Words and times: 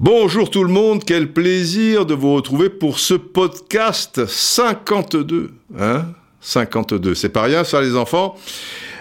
Bonjour 0.00 0.50
tout 0.50 0.64
le 0.64 0.72
monde, 0.72 1.04
quel 1.06 1.32
plaisir 1.32 2.04
de 2.04 2.12
vous 2.12 2.34
retrouver 2.34 2.68
pour 2.68 2.98
ce 2.98 3.14
podcast 3.14 4.26
52. 4.26 5.52
Hein? 5.78 6.06
52, 6.40 7.14
c'est 7.14 7.28
pas 7.28 7.42
rien 7.42 7.62
ça 7.62 7.80
les 7.80 7.94
enfants. 7.94 8.34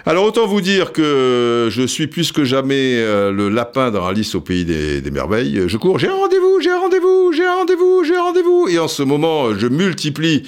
Alors 0.06 0.26
autant 0.26 0.46
vous 0.46 0.62
dire 0.62 0.94
que 0.94 1.70
je 1.72 1.88
suis 1.88 2.06
plus 2.06 2.32
que 2.32 2.44
jamais 2.44 2.98
euh, 2.98 3.32
le 3.32 3.50
lapin 3.50 3.90
dans 3.90 4.06
Alice 4.06 4.36
au 4.36 4.42
pays 4.42 4.66
des 4.66 5.12
merveilles. 5.12 5.64
Je 5.66 5.78
cours, 5.78 5.98
j'ai 5.98 6.10
un 6.10 6.14
rendez-vous, 6.14 6.60
j'ai 6.62 6.70
un 6.70 6.80
rendez-vous, 6.80 7.32
j'ai 7.34 7.46
un 7.46 7.56
rendez-vous, 7.56 8.04
j'ai 8.04 8.16
un 8.16 8.24
rendez-vous. 8.24 8.68
Et 8.70 8.78
en 8.78 8.88
ce 8.88 9.02
moment, 9.02 9.52
je 9.58 9.66
multiplie 9.66 10.44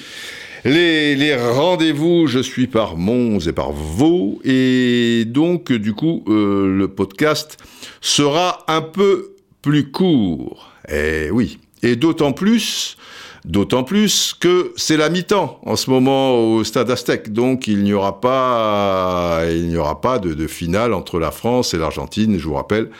les, 0.65 1.35
rendez-vous, 1.35 2.27
je 2.27 2.39
suis 2.39 2.67
par 2.67 2.97
Mons 2.97 3.39
et 3.47 3.53
par 3.53 3.71
Vaux. 3.71 4.39
Et 4.43 5.25
donc, 5.25 5.71
du 5.71 5.93
coup, 5.93 6.23
euh, 6.27 6.77
le 6.77 6.87
podcast 6.87 7.57
sera 7.99 8.63
un 8.67 8.81
peu 8.81 9.35
plus 9.61 9.91
court. 9.91 10.71
Eh 10.89 11.29
oui. 11.31 11.59
Et 11.83 11.95
d'autant 11.95 12.31
plus 12.31 12.97
D'autant 13.43 13.83
plus 13.83 14.35
que 14.39 14.71
c'est 14.75 14.97
la 14.97 15.09
mi-temps 15.09 15.59
en 15.65 15.75
ce 15.75 15.89
moment 15.89 16.35
au 16.35 16.63
Stade 16.63 16.91
Aztec, 16.91 17.33
donc 17.33 17.67
il 17.67 17.81
n'y 17.81 17.91
aura 17.91 18.21
pas, 18.21 19.45
il 19.49 19.67
n'y 19.67 19.77
aura 19.77 19.99
pas 19.99 20.19
de 20.19 20.45
finale 20.45 20.93
entre 20.93 21.17
la 21.17 21.31
France 21.31 21.73
et 21.73 21.79
l'Argentine. 21.79 22.37
Je 22.37 22.45
vous 22.45 22.53
rappelle 22.53 22.91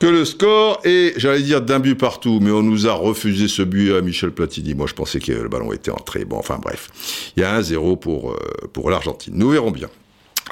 que 0.00 0.06
le 0.06 0.24
score 0.24 0.80
est, 0.84 1.12
j'allais 1.18 1.42
dire, 1.42 1.60
d'un 1.60 1.78
but 1.78 1.94
partout, 1.94 2.40
mais 2.40 2.50
on 2.50 2.62
nous 2.62 2.88
a 2.88 2.92
refusé 2.92 3.48
ce 3.48 3.62
but 3.62 3.92
à 3.92 4.00
Michel 4.00 4.32
Platini. 4.32 4.74
Moi, 4.74 4.86
je 4.86 4.94
pensais 4.94 5.20
que 5.20 5.30
le 5.30 5.48
ballon 5.48 5.72
était 5.72 5.90
entré. 5.90 6.24
Bon, 6.24 6.38
enfin 6.38 6.58
bref, 6.60 6.88
il 7.36 7.42
y 7.42 7.44
a 7.44 7.54
un 7.54 7.62
zéro 7.62 7.96
pour, 7.96 8.32
euh, 8.32 8.36
pour 8.72 8.90
l'Argentine. 8.90 9.34
Nous 9.36 9.50
verrons 9.50 9.70
bien. 9.70 9.88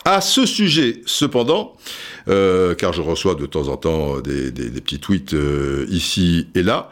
À 0.04 0.20
ce 0.20 0.44
sujet, 0.46 1.00
cependant, 1.06 1.72
euh, 2.28 2.74
car 2.74 2.92
je 2.92 3.00
reçois 3.00 3.34
de 3.34 3.46
temps 3.46 3.68
en 3.68 3.76
temps 3.78 4.20
des, 4.20 4.52
des, 4.52 4.68
des 4.68 4.80
petits 4.82 5.00
tweets 5.00 5.32
euh, 5.32 5.86
ici 5.88 6.46
et 6.54 6.62
là, 6.62 6.90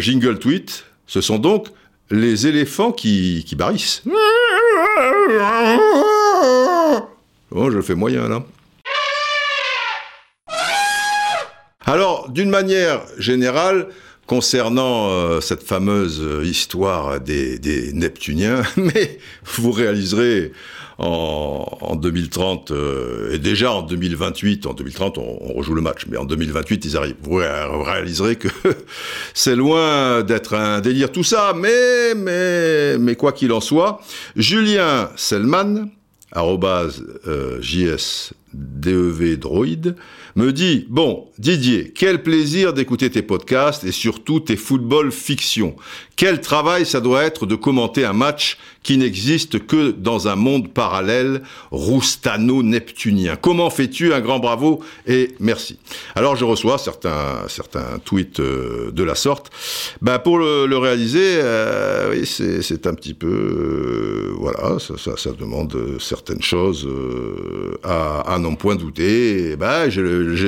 jingle 0.00 0.38
tweet, 0.38 0.86
ce 1.06 1.20
sont 1.20 1.38
donc 1.38 1.68
les 2.10 2.46
éléphants 2.46 2.90
qui, 2.90 3.44
qui 3.46 3.54
barrissent. 3.54 4.02
Bon, 7.50 7.70
je 7.70 7.76
le 7.76 7.82
fais 7.82 7.94
moyen 7.94 8.28
là. 8.28 8.44
Alors, 11.88 12.28
d'une 12.28 12.50
manière 12.50 13.00
générale, 13.16 13.86
concernant 14.26 15.08
euh, 15.08 15.40
cette 15.40 15.62
fameuse 15.62 16.22
histoire 16.44 17.18
des, 17.18 17.92
Neptuniens, 17.94 18.60
mais 18.76 19.18
vous 19.46 19.72
réaliserez 19.72 20.52
en, 20.98 21.64
en 21.80 21.96
2030 21.96 22.72
euh, 22.72 23.32
et 23.32 23.38
déjà 23.38 23.72
en 23.72 23.80
2028, 23.80 24.66
en 24.66 24.74
2030 24.74 25.16
on, 25.16 25.54
rejoue 25.54 25.72
le 25.72 25.80
match, 25.80 26.04
mais 26.10 26.18
en 26.18 26.26
2028 26.26 26.84
ils 26.84 26.96
arrivent. 26.98 27.16
Vous 27.22 27.36
réaliserez 27.36 28.36
que 28.36 28.48
c'est 29.32 29.56
loin 29.56 30.22
d'être 30.22 30.52
un 30.52 30.82
délire 30.82 31.10
tout 31.10 31.24
ça, 31.24 31.54
mais 31.56 33.14
quoi 33.14 33.32
qu'il 33.32 33.50
en 33.50 33.62
soit, 33.62 34.02
Julien 34.36 35.08
Selman 35.16 35.88
arrobase 36.32 37.04
euh, 37.26 37.60
JSDEV 37.62 39.38
droid, 39.38 39.94
me 40.36 40.52
dit 40.52 40.86
Bon, 40.88 41.26
Didier, 41.38 41.92
quel 41.94 42.22
plaisir 42.22 42.72
d'écouter 42.72 43.10
tes 43.10 43.22
podcasts 43.22 43.84
et 43.84 43.92
surtout 43.92 44.40
tes 44.40 44.56
football 44.56 45.12
fiction. 45.12 45.76
Quel 46.16 46.40
travail 46.40 46.84
ça 46.84 47.00
doit 47.00 47.22
être 47.22 47.46
de 47.46 47.54
commenter 47.54 48.04
un 48.04 48.12
match 48.12 48.58
qui 48.82 48.96
n'existe 48.96 49.66
que 49.66 49.90
dans 49.90 50.28
un 50.28 50.34
monde 50.34 50.72
parallèle 50.72 51.42
roustano-neptunien. 51.70 53.36
Comment 53.36 53.70
fais-tu? 53.70 54.14
Un 54.14 54.20
grand 54.20 54.38
bravo 54.38 54.80
et 55.06 55.34
merci. 55.40 55.78
Alors 56.14 56.36
je 56.36 56.44
reçois 56.44 56.78
certains, 56.78 57.46
certains 57.48 57.98
tweets 58.04 58.40
euh, 58.40 58.90
de 58.90 59.02
la 59.02 59.14
sorte. 59.14 59.50
Ben, 60.00 60.18
pour 60.18 60.38
le, 60.38 60.66
le 60.66 60.78
réaliser, 60.78 61.38
euh, 61.42 62.10
oui, 62.12 62.26
c'est 62.26 62.86
un 62.86 62.94
petit 62.94 63.14
peu... 63.14 63.28
Euh, 63.28 64.34
voilà, 64.38 64.78
ça, 64.78 64.94
ça, 65.16 65.30
demande 65.38 65.76
certaines 66.00 66.42
choses 66.42 66.88
à, 67.84 68.38
n'en 68.40 68.54
point 68.54 68.74
douter. 68.74 69.56
ben, 69.56 69.88
J'ai 69.88 70.00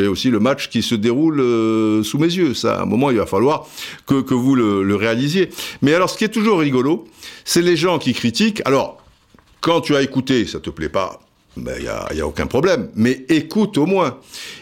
aussi 0.08 0.30
le 0.30 0.40
match 0.40 0.68
qui 0.68 0.82
se 0.82 0.94
déroule 0.94 1.40
euh, 1.40 2.02
sous 2.02 2.18
mes 2.18 2.26
yeux. 2.26 2.54
Ça, 2.54 2.78
à 2.78 2.82
un 2.82 2.86
moment, 2.86 3.10
il 3.10 3.16
va 3.16 3.26
falloir 3.26 3.66
que, 4.06 4.34
vous 4.34 4.54
le, 4.54 4.94
réalisiez. 4.94 5.50
Mais 5.82 5.94
alors, 5.94 6.10
ce 6.10 6.18
qui 6.18 6.24
est 6.24 6.28
toujours 6.28 6.60
rigolo, 6.60 7.06
c'est 7.44 7.62
les 7.62 7.76
gens 7.76 7.98
qui 7.98 8.12
critiquent. 8.12 8.62
Alors, 8.64 9.02
quand 9.60 9.80
tu 9.80 9.94
as 9.96 10.02
écouté, 10.02 10.46
ça 10.46 10.60
te 10.60 10.70
plaît 10.70 10.88
pas, 10.88 11.20
il 11.56 11.64
ben, 11.64 11.80
n'y 11.80 11.88
a, 11.88 12.08
y 12.14 12.20
a 12.20 12.26
aucun 12.26 12.46
problème. 12.46 12.90
Mais 12.94 13.24
écoute 13.28 13.76
au 13.78 13.86
moins. 13.86 14.18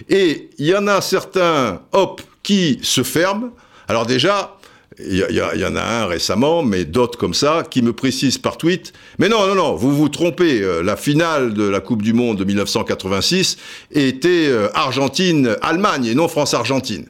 Et 0.09 0.51
il 0.59 0.67
y 0.67 0.75
en 0.75 0.87
a 0.87 1.01
certains, 1.01 1.83
hop, 1.93 2.21
qui 2.43 2.79
se 2.83 3.03
ferment. 3.03 3.51
Alors 3.89 4.07
déjà, 4.07 4.58
il 5.01 5.17
y, 5.17 5.65
en 5.65 5.77
a 5.77 5.83
un 5.83 6.07
récemment, 6.07 6.63
mais 6.63 6.85
d'autres 6.85 7.19
comme 7.19 7.35
ça, 7.35 7.63
qui 7.69 7.83
me 7.83 7.93
précisent 7.93 8.39
par 8.39 8.59
tweet, 8.59 8.93
mais 9.19 9.29
non, 9.29 9.47
non, 9.47 9.55
non, 9.55 9.75
vous 9.75 9.95
vous 9.95 10.09
trompez, 10.09 10.61
euh, 10.61 10.83
la 10.83 10.97
finale 10.97 11.55
de 11.55 11.63
la 11.63 11.81
Coupe 11.81 12.03
du 12.03 12.13
Monde 12.13 12.39
de 12.39 12.45
1986 12.45 13.59
était 13.93 14.49
euh, 14.49 14.69
Argentine-Allemagne 14.75 16.07
et 16.07 16.15
non 16.15 16.27
France-Argentine. 16.27 17.07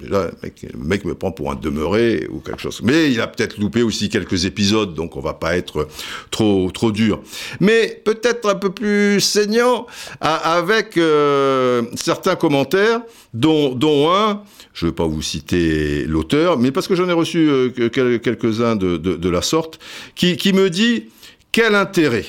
Déjà, 0.00 0.30
le 0.42 0.78
mec, 0.78 1.04
me 1.04 1.14
prend 1.14 1.30
pour 1.30 1.52
un 1.52 1.54
demeuré 1.54 2.26
ou 2.30 2.40
quelque 2.40 2.60
chose. 2.60 2.80
Mais 2.82 3.12
il 3.12 3.20
a 3.20 3.26
peut-être 3.26 3.58
loupé 3.58 3.82
aussi 3.82 4.08
quelques 4.08 4.44
épisodes, 4.44 4.94
donc 4.94 5.16
on 5.16 5.20
va 5.20 5.34
pas 5.34 5.56
être 5.56 5.86
trop 6.30 6.70
trop 6.72 6.90
dur. 6.90 7.22
Mais 7.60 8.02
peut-être 8.04 8.48
un 8.48 8.56
peu 8.56 8.70
plus 8.70 9.20
saignant 9.20 9.86
avec 10.20 10.96
euh, 10.96 11.82
certains 11.94 12.36
commentaires, 12.36 13.02
dont, 13.32 13.74
dont 13.74 14.12
un, 14.12 14.42
je 14.72 14.86
ne 14.86 14.90
vais 14.90 14.94
pas 14.94 15.06
vous 15.06 15.22
citer 15.22 16.04
l'auteur, 16.06 16.58
mais 16.58 16.72
parce 16.72 16.88
que 16.88 16.94
j'en 16.94 17.08
ai 17.08 17.12
reçu 17.12 17.48
euh, 17.48 17.70
quelques-uns 17.88 18.76
de, 18.76 18.96
de, 18.96 19.28
la 19.28 19.42
sorte, 19.42 19.78
qui, 20.14 20.36
qui 20.36 20.52
me 20.52 20.70
dit 20.70 21.04
quel 21.52 21.74
intérêt, 21.74 22.26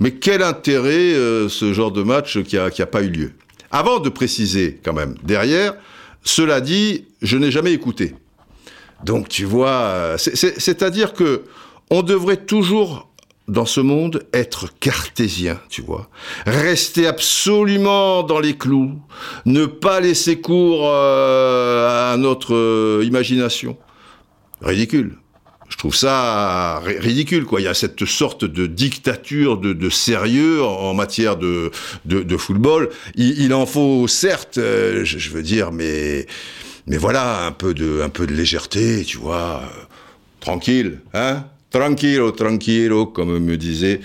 mais 0.00 0.10
quel 0.12 0.42
intérêt 0.42 1.14
euh, 1.14 1.48
ce 1.48 1.72
genre 1.72 1.92
de 1.92 2.02
match 2.02 2.42
qui 2.42 2.58
a, 2.58 2.70
qui 2.70 2.82
a 2.82 2.86
pas 2.86 3.02
eu 3.02 3.10
lieu? 3.10 3.32
Avant 3.70 4.00
de 4.00 4.08
préciser 4.08 4.80
quand 4.84 4.92
même 4.92 5.14
derrière, 5.22 5.74
cela 6.26 6.60
dit, 6.60 7.06
je 7.22 7.36
n'ai 7.38 7.50
jamais 7.50 7.72
écouté. 7.72 8.14
Donc 9.04 9.28
tu 9.28 9.44
vois, 9.44 10.16
c'est-à-dire 10.18 11.12
que 11.12 11.44
on 11.90 12.02
devrait 12.02 12.44
toujours 12.44 13.08
dans 13.48 13.64
ce 13.64 13.80
monde 13.80 14.26
être 14.32 14.76
cartésien, 14.80 15.60
tu 15.68 15.82
vois. 15.82 16.08
Rester 16.46 17.06
absolument 17.06 18.24
dans 18.24 18.40
les 18.40 18.56
clous, 18.56 18.98
ne 19.44 19.66
pas 19.66 20.00
laisser 20.00 20.40
cours 20.40 20.88
euh, 20.88 22.12
à 22.12 22.16
notre 22.16 22.54
euh, 22.54 23.04
imagination. 23.04 23.76
Ridicule. 24.60 25.16
Je 25.68 25.76
trouve 25.76 25.94
ça 25.94 26.80
ridicule, 26.80 27.44
quoi. 27.44 27.60
Il 27.60 27.64
y 27.64 27.68
a 27.68 27.74
cette 27.74 28.04
sorte 28.04 28.44
de 28.44 28.66
dictature 28.66 29.58
de, 29.58 29.90
sérieux 29.90 30.62
en, 30.62 30.94
matière 30.94 31.36
de, 31.36 31.70
football. 32.38 32.90
Il, 33.14 33.52
en 33.52 33.66
faut, 33.66 34.06
certes, 34.08 34.58
euh, 34.58 35.04
je, 35.04 35.18
je, 35.18 35.30
veux 35.30 35.42
dire, 35.42 35.72
mais, 35.72 36.26
mais 36.86 36.96
voilà, 36.96 37.44
un 37.46 37.52
peu 37.52 37.74
de, 37.74 38.00
un 38.02 38.08
peu 38.08 38.26
de 38.26 38.32
légèreté, 38.32 39.04
tu 39.04 39.18
vois. 39.18 39.62
Tranquille, 40.40 41.00
hein 41.14 41.44
Tranquilo, 41.70 42.30
tranquilo, 42.30 43.06
comme 43.06 43.38
me 43.38 43.56
disait 43.56 44.00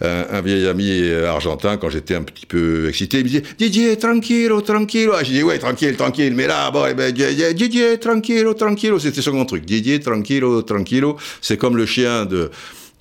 un, 0.00 0.24
un 0.30 0.40
vieil 0.40 0.66
ami 0.66 1.10
argentin 1.26 1.76
quand 1.76 1.90
j'étais 1.90 2.14
un 2.14 2.22
petit 2.22 2.46
peu 2.46 2.88
excité. 2.88 3.18
Il 3.18 3.24
me 3.24 3.28
disait 3.28 3.42
Didier, 3.58 3.98
tranquilo, 3.98 4.60
tranquilo. 4.60 5.12
Ah, 5.14 5.22
j'ai 5.24 5.34
dit 5.34 5.42
ouais, 5.42 5.58
tranquille, 5.58 5.96
tranquille. 5.96 6.32
Mais 6.34 6.46
là, 6.46 6.70
bon, 6.70 6.86
eh 6.86 6.94
ben, 6.94 7.12
Didier, 7.12 7.98
tranquilo, 7.98 8.54
tranquilo. 8.54 8.98
C'était 8.98 9.20
son 9.20 9.32
grand 9.32 9.44
truc. 9.44 9.64
Didier, 9.64 10.00
tranquilo, 10.00 10.62
tranquilo. 10.62 11.16
C'est 11.40 11.56
comme 11.56 11.76
le 11.76 11.86
chien 11.86 12.24
de 12.24 12.50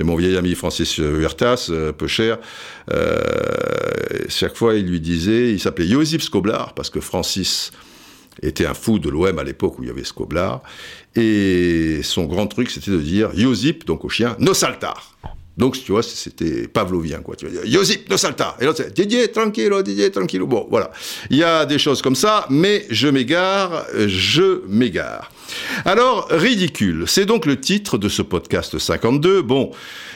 mon 0.03 0.15
vieil 0.15 0.37
ami 0.37 0.55
Francis 0.55 0.97
Huertas, 0.97 1.67
euh, 1.69 1.91
peu 1.91 2.07
cher, 2.07 2.39
euh, 2.91 3.17
chaque 4.29 4.55
fois 4.55 4.75
il 4.75 4.87
lui 4.87 4.99
disait, 4.99 5.51
il 5.51 5.59
s'appelait 5.59 5.87
Josip 5.87 6.21
Skoblar, 6.21 6.73
parce 6.73 6.89
que 6.89 6.99
Francis 6.99 7.71
était 8.41 8.65
un 8.65 8.73
fou 8.73 8.99
de 8.99 9.09
l'OM 9.09 9.37
à 9.39 9.43
l'époque 9.43 9.79
où 9.79 9.83
il 9.83 9.87
y 9.87 9.91
avait 9.91 10.03
Skoblar, 10.03 10.61
et 11.15 12.01
son 12.03 12.25
grand 12.25 12.47
truc, 12.47 12.69
c'était 12.69 12.91
de 12.91 12.99
dire 12.99 13.31
Yosip, 13.33 13.85
donc 13.85 14.05
au 14.05 14.09
chien, 14.09 14.35
no 14.39 14.53
saltar. 14.53 15.17
Donc, 15.57 15.81
tu 15.83 15.91
vois, 15.91 16.01
c'était 16.01 16.67
pavlovien, 16.67 17.19
quoi. 17.19 17.35
Tu 17.35 17.49
dire, 17.49 17.65
Yosip, 17.65 18.09
no 18.09 18.17
salta. 18.17 18.55
Et 18.59 18.65
l'autre, 18.65 18.83
c'est 18.83 18.93
Didier, 18.93 19.27
tranquillo, 19.27 19.81
Didier, 19.81 20.09
tranquillo. 20.09 20.47
Bon, 20.47 20.67
voilà. 20.69 20.91
Il 21.29 21.37
y 21.37 21.43
a 21.43 21.65
des 21.65 21.77
choses 21.77 22.01
comme 22.01 22.15
ça, 22.15 22.45
mais 22.49 22.85
je 22.89 23.07
m'égare, 23.09 23.85
je 24.07 24.61
m'égare. 24.67 25.31
Alors, 25.83 26.27
ridicule. 26.29 27.03
C'est 27.07 27.25
donc 27.25 27.45
le 27.45 27.59
titre 27.59 27.97
de 27.97 28.07
ce 28.07 28.21
podcast 28.21 28.79
52. 28.79 29.41
Bon, 29.41 29.71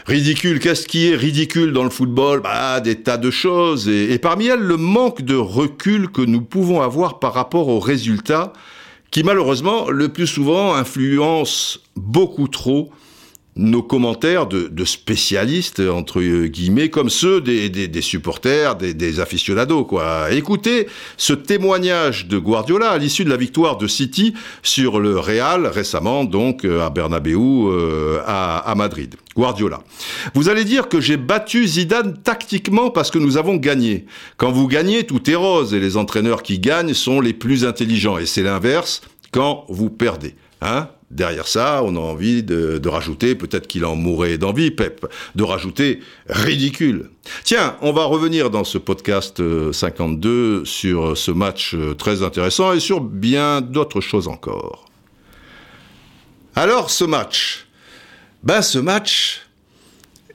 ridicule, 0.05 0.59
qu'est-ce 0.59 0.87
qui 0.87 1.09
est 1.09 1.15
ridicule 1.15 1.73
dans 1.73 1.83
le 1.83 1.89
football? 1.89 2.39
Bah, 2.41 2.79
des 2.79 2.95
tas 2.95 3.17
de 3.17 3.29
choses. 3.29 3.89
Et, 3.89 4.13
et 4.13 4.19
parmi 4.19 4.47
elles, 4.47 4.59
le 4.61 4.77
manque 4.77 5.21
de 5.21 5.35
recul 5.35 6.09
que 6.09 6.21
nous 6.21 6.41
pouvons 6.41 6.81
avoir 6.81 7.19
par 7.19 7.33
rapport 7.33 7.67
aux 7.67 7.79
résultats 7.79 8.53
qui, 9.11 9.23
malheureusement, 9.23 9.89
le 9.89 10.09
plus 10.09 10.27
souvent 10.27 10.75
influence 10.75 11.81
beaucoup 11.95 12.47
trop 12.47 12.89
nos 13.57 13.83
commentaires 13.83 14.47
de, 14.47 14.85
spécialistes, 14.85 15.79
entre 15.79 16.21
guillemets, 16.47 16.89
comme 16.89 17.09
ceux 17.09 17.39
des, 17.39 18.01
supporters, 18.01 18.75
des, 18.75 18.93
des, 18.93 19.19
aficionados, 19.19 19.85
quoi. 19.85 20.31
Écoutez 20.31 20.87
ce 21.15 21.33
témoignage 21.33 22.27
de 22.27 22.37
Guardiola 22.37 22.89
à 22.89 22.97
l'issue 22.97 23.23
de 23.23 23.29
la 23.29 23.37
victoire 23.37 23.77
de 23.77 23.87
City 23.87 24.33
sur 24.61 24.99
le 24.99 25.19
Real, 25.19 25.67
récemment, 25.67 26.25
donc, 26.25 26.65
à 26.65 26.89
Bernabeu, 26.89 27.35
euh, 27.37 28.19
à, 28.25 28.57
à 28.57 28.75
Madrid. 28.75 29.15
Guardiola. 29.35 29.79
Vous 30.33 30.49
allez 30.49 30.63
dire 30.63 30.87
que 30.87 31.01
j'ai 31.01 31.17
battu 31.17 31.67
Zidane 31.67 32.17
tactiquement 32.17 32.89
parce 32.89 33.11
que 33.11 33.19
nous 33.19 33.37
avons 33.37 33.55
gagné. 33.55 34.05
Quand 34.37 34.51
vous 34.51 34.67
gagnez, 34.67 35.05
tout 35.05 35.29
est 35.29 35.35
rose 35.35 35.73
et 35.73 35.79
les 35.79 35.97
entraîneurs 35.97 36.43
qui 36.43 36.59
gagnent 36.59 36.93
sont 36.93 37.19
les 37.19 37.33
plus 37.33 37.65
intelligents. 37.65 38.17
Et 38.17 38.25
c'est 38.25 38.43
l'inverse 38.43 39.01
quand 39.31 39.65
vous 39.67 39.89
perdez. 39.89 40.35
Hein? 40.61 40.87
Derrière 41.11 41.47
ça, 41.47 41.81
on 41.83 41.95
a 41.95 41.99
envie 41.99 42.41
de, 42.41 42.81
rajouter, 42.87 43.35
peut-être 43.35 43.67
qu'il 43.67 43.85
en 43.85 43.95
mourrait 43.95 44.37
d'envie, 44.37 44.71
Pep, 44.71 45.05
de 45.35 45.43
rajouter 45.43 45.99
ridicule. 46.27 47.11
Tiens, 47.43 47.77
on 47.81 47.93
va 47.93 48.05
revenir 48.05 48.49
dans 48.49 48.63
ce 48.63 48.77
podcast 48.77 49.41
52 49.71 50.29
euh, 50.29 50.65
sur 50.65 51.15
ce 51.15 51.31
match 51.31 51.75
euh, 51.75 51.93
très 51.93 52.23
intéressant 52.23 52.73
et 52.73 52.79
sur 52.79 53.01
bien 53.01 53.61
d'autres 53.61 54.01
choses 54.01 54.27
encore. 54.27 54.85
Alors, 56.55 56.89
ce 56.89 57.03
match, 57.03 57.67
ben 58.43 58.61
ce 58.61 58.79
match, 58.79 59.41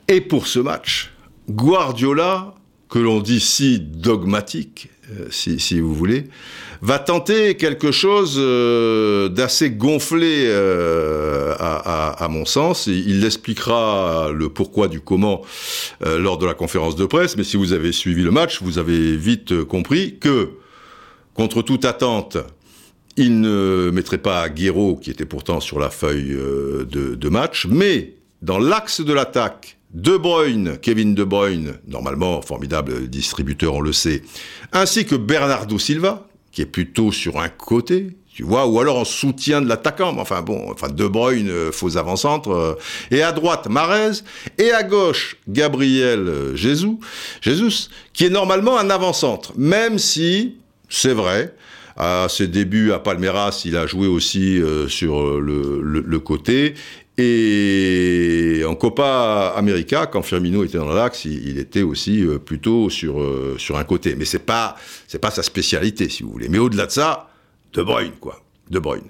et 0.06 0.20
pour 0.20 0.46
ce 0.46 0.60
match, 0.60 1.10
Guardiola, 1.48 2.54
que 2.88 2.98
l'on 2.98 3.20
dit 3.20 3.40
si 3.40 3.80
dogmatique, 3.80 4.88
euh, 5.18 5.26
si, 5.30 5.80
vous 5.80 5.94
voulez, 5.94 6.26
va 6.82 6.98
tenter 6.98 7.56
quelque 7.56 7.90
chose 7.90 8.36
euh, 8.38 9.28
d'assez 9.28 9.70
gonflé 9.70 10.44
euh, 10.46 11.54
à, 11.58 12.28
mon 12.30 12.44
sens. 12.44 12.86
Il 12.86 13.24
expliquera 13.24 14.30
le 14.32 14.48
pourquoi 14.48 14.88
du 14.88 15.00
comment 15.00 15.42
lors 16.00 16.38
de 16.38 16.46
la 16.46 16.54
conférence 16.54 16.96
de 16.96 17.06
presse, 17.06 17.36
mais 17.36 17.44
si 17.44 17.56
vous 17.56 17.72
avez 17.72 17.92
suivi 17.92 18.22
le 18.22 18.30
match, 18.30 18.62
vous 18.62 18.78
avez 18.78 19.16
vite 19.16 19.64
compris 19.64 20.18
que, 20.18 20.50
contre 21.34 21.62
toute 21.62 21.84
attente, 21.84 22.36
il 23.16 23.40
ne 23.40 23.90
mettrait 23.92 24.18
pas 24.18 24.48
Guéraud, 24.48 24.96
qui 24.96 25.10
était 25.10 25.24
pourtant 25.24 25.60
sur 25.60 25.78
la 25.78 25.90
feuille 25.90 26.36
de, 26.36 27.14
de 27.14 27.28
match, 27.28 27.66
mais 27.68 28.14
dans 28.42 28.58
l'axe 28.58 29.00
de 29.00 29.12
l'attaque, 29.12 29.78
de 29.92 30.16
Bruyne, 30.16 30.78
Kevin 30.80 31.14
De 31.14 31.24
Bruyne, 31.24 31.74
normalement 31.86 32.42
formidable 32.42 33.08
distributeur, 33.08 33.74
on 33.74 33.80
le 33.80 33.92
sait, 33.92 34.22
ainsi 34.72 35.04
que 35.04 35.16
Bernardo 35.16 35.78
Silva, 35.78 36.28
qui 36.52 36.62
est 36.62 36.66
plutôt 36.66 37.12
sur 37.12 37.40
un 37.40 37.48
côté, 37.48 38.16
tu 38.32 38.44
vois, 38.44 38.66
ou 38.66 38.80
alors 38.80 38.98
en 38.98 39.04
soutien 39.04 39.60
de 39.60 39.68
l'attaquant. 39.68 40.16
Enfin 40.18 40.42
bon, 40.42 40.70
enfin 40.70 40.88
De 40.88 41.06
Bruyne, 41.06 41.50
euh, 41.50 41.72
faux 41.72 41.96
avant-centre, 41.96 42.50
euh, 42.50 42.74
et 43.10 43.22
à 43.22 43.32
droite 43.32 43.68
Marez, 43.68 44.22
et 44.58 44.70
à 44.70 44.82
gauche 44.82 45.36
Gabriel 45.48 46.20
euh, 46.20 46.56
Jesus, 46.56 47.00
Jesus, 47.40 47.90
qui 48.12 48.24
est 48.24 48.30
normalement 48.30 48.78
un 48.78 48.90
avant-centre, 48.90 49.52
même 49.56 49.98
si 49.98 50.56
c'est 50.88 51.14
vrai. 51.14 51.54
À 51.96 52.28
ses 52.30 52.46
débuts 52.46 52.92
à 52.92 52.98
Palmeiras, 52.98 53.60
il 53.66 53.76
a 53.76 53.86
joué 53.86 54.06
aussi 54.06 54.58
sur 54.88 55.38
le, 55.38 56.18
côté 56.18 56.74
et 57.20 58.64
en 58.66 58.74
Copa 58.74 59.54
América, 59.56 60.06
quand 60.06 60.22
Firmino 60.22 60.64
était 60.64 60.78
dans 60.78 60.92
l'axe, 60.92 61.24
il, 61.24 61.58
était 61.58 61.82
aussi 61.82 62.24
euh, 62.24 62.38
plutôt 62.38 62.90
sur, 62.90 63.20
euh, 63.20 63.56
sur 63.58 63.78
un 63.78 63.84
côté. 63.84 64.14
Mais 64.16 64.24
c'est 64.24 64.38
pas, 64.38 64.76
pas 65.20 65.30
sa 65.30 65.42
spécialité, 65.42 66.08
si 66.08 66.22
vous 66.22 66.30
voulez. 66.30 66.48
Mais 66.48 66.58
au-delà 66.58 66.86
de 66.86 66.90
ça, 66.90 67.28
De 67.72 67.82
Bruyne, 67.82 68.12
quoi. 68.20 68.42
De 68.70 68.78
Bruyne. 68.78 69.08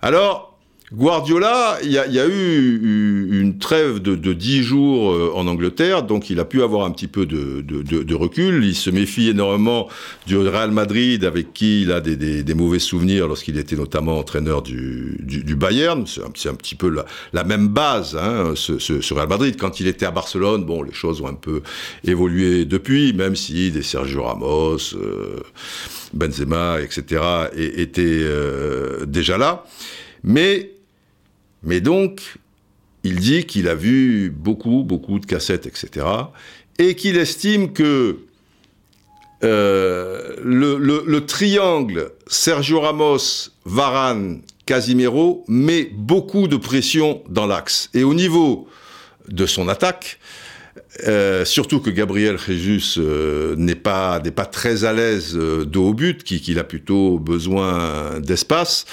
Alors, 0.00 0.51
Guardiola, 0.94 1.78
il 1.82 1.90
y, 1.90 1.98
a, 1.98 2.26
eu 2.26 3.30
une 3.40 3.56
trêve 3.56 4.00
de, 4.00 4.14
de 4.14 4.32
10 4.34 4.62
jours 4.62 5.10
euh, 5.10 5.32
en 5.34 5.46
Angleterre, 5.46 6.02
donc 6.02 6.28
il 6.28 6.38
a 6.38 6.44
pu 6.44 6.62
avoir 6.62 6.84
un 6.84 6.90
petit 6.90 7.06
peu 7.06 7.24
de, 7.24 8.14
recul. 8.14 8.62
Il 8.62 8.74
se 8.74 8.90
méfie 8.90 9.30
énormément 9.30 9.88
du 10.26 10.36
Real 10.36 10.70
Madrid, 10.70 11.24
avec 11.24 11.54
qui 11.54 11.82
il 11.82 11.92
a 11.92 12.00
des, 12.00 12.54
mauvais 12.54 12.78
souvenirs 12.78 13.26
lorsqu'il 13.26 13.56
était 13.56 13.74
notamment 13.76 14.18
entraîneur 14.18 14.60
du, 14.60 15.16
Bayern. 15.56 16.04
C'est 16.06 16.48
un, 16.48 16.54
petit 16.54 16.74
peu 16.74 16.94
la, 17.32 17.44
même 17.44 17.68
base, 17.68 18.14
hein, 18.14 18.52
ce, 18.54 19.14
Real 19.14 19.28
Madrid. 19.28 19.56
Quand 19.58 19.80
il 19.80 19.86
était 19.86 20.04
à 20.04 20.10
Barcelone, 20.10 20.64
bon, 20.64 20.82
les 20.82 20.92
choses 20.92 21.22
ont 21.22 21.28
un 21.28 21.34
peu 21.34 21.62
évolué 22.04 22.66
depuis, 22.66 23.14
même 23.14 23.34
si 23.34 23.70
des 23.70 23.82
Sergio 23.82 24.24
Ramos, 24.24 24.94
euh, 24.94 25.40
Benzema, 26.12 26.82
etc., 26.82 27.22
étaient 27.56 28.02
euh, 28.04 29.06
déjà 29.06 29.38
là. 29.38 29.64
Mais 30.22 30.70
mais 31.62 31.80
donc, 31.80 32.20
il 33.04 33.16
dit 33.16 33.44
qu'il 33.44 33.68
a 33.68 33.74
vu 33.74 34.30
beaucoup, 34.30 34.84
beaucoup 34.84 35.18
de 35.18 35.26
cassettes, 35.26 35.66
etc. 35.66 36.06
Et 36.78 36.94
qu'il 36.94 37.16
estime 37.16 37.72
que 37.72 38.18
euh, 39.44 40.36
le, 40.44 41.20
triangle 41.26 42.10
Sergio 42.28 42.80
Ramos, 42.80 43.50
Varane, 43.64 44.42
Casimiro 44.66 45.44
met 45.48 45.90
beaucoup 45.92 46.46
de 46.46 46.56
pression 46.56 47.22
dans 47.28 47.46
l'axe. 47.46 47.90
Et 47.94 48.04
au 48.04 48.14
niveau 48.14 48.68
de 49.28 49.46
son 49.46 49.68
attaque, 49.68 50.20
euh, 51.08 51.44
surtout 51.44 51.80
que 51.80 51.90
Gabriel 51.90 52.38
Jesus 52.38 52.98
euh, 52.98 53.56
n'est 53.56 53.74
pas 53.74 54.20
pas 54.20 54.46
très 54.46 54.84
à 54.84 54.92
l'aise 54.92 55.34
de 55.34 55.78
haut 55.78 55.94
but, 55.94 56.22
qu'il 56.22 56.58
a 56.60 56.64
plutôt 56.64 57.18
besoin 57.18 58.20
d'espace. 58.20 58.84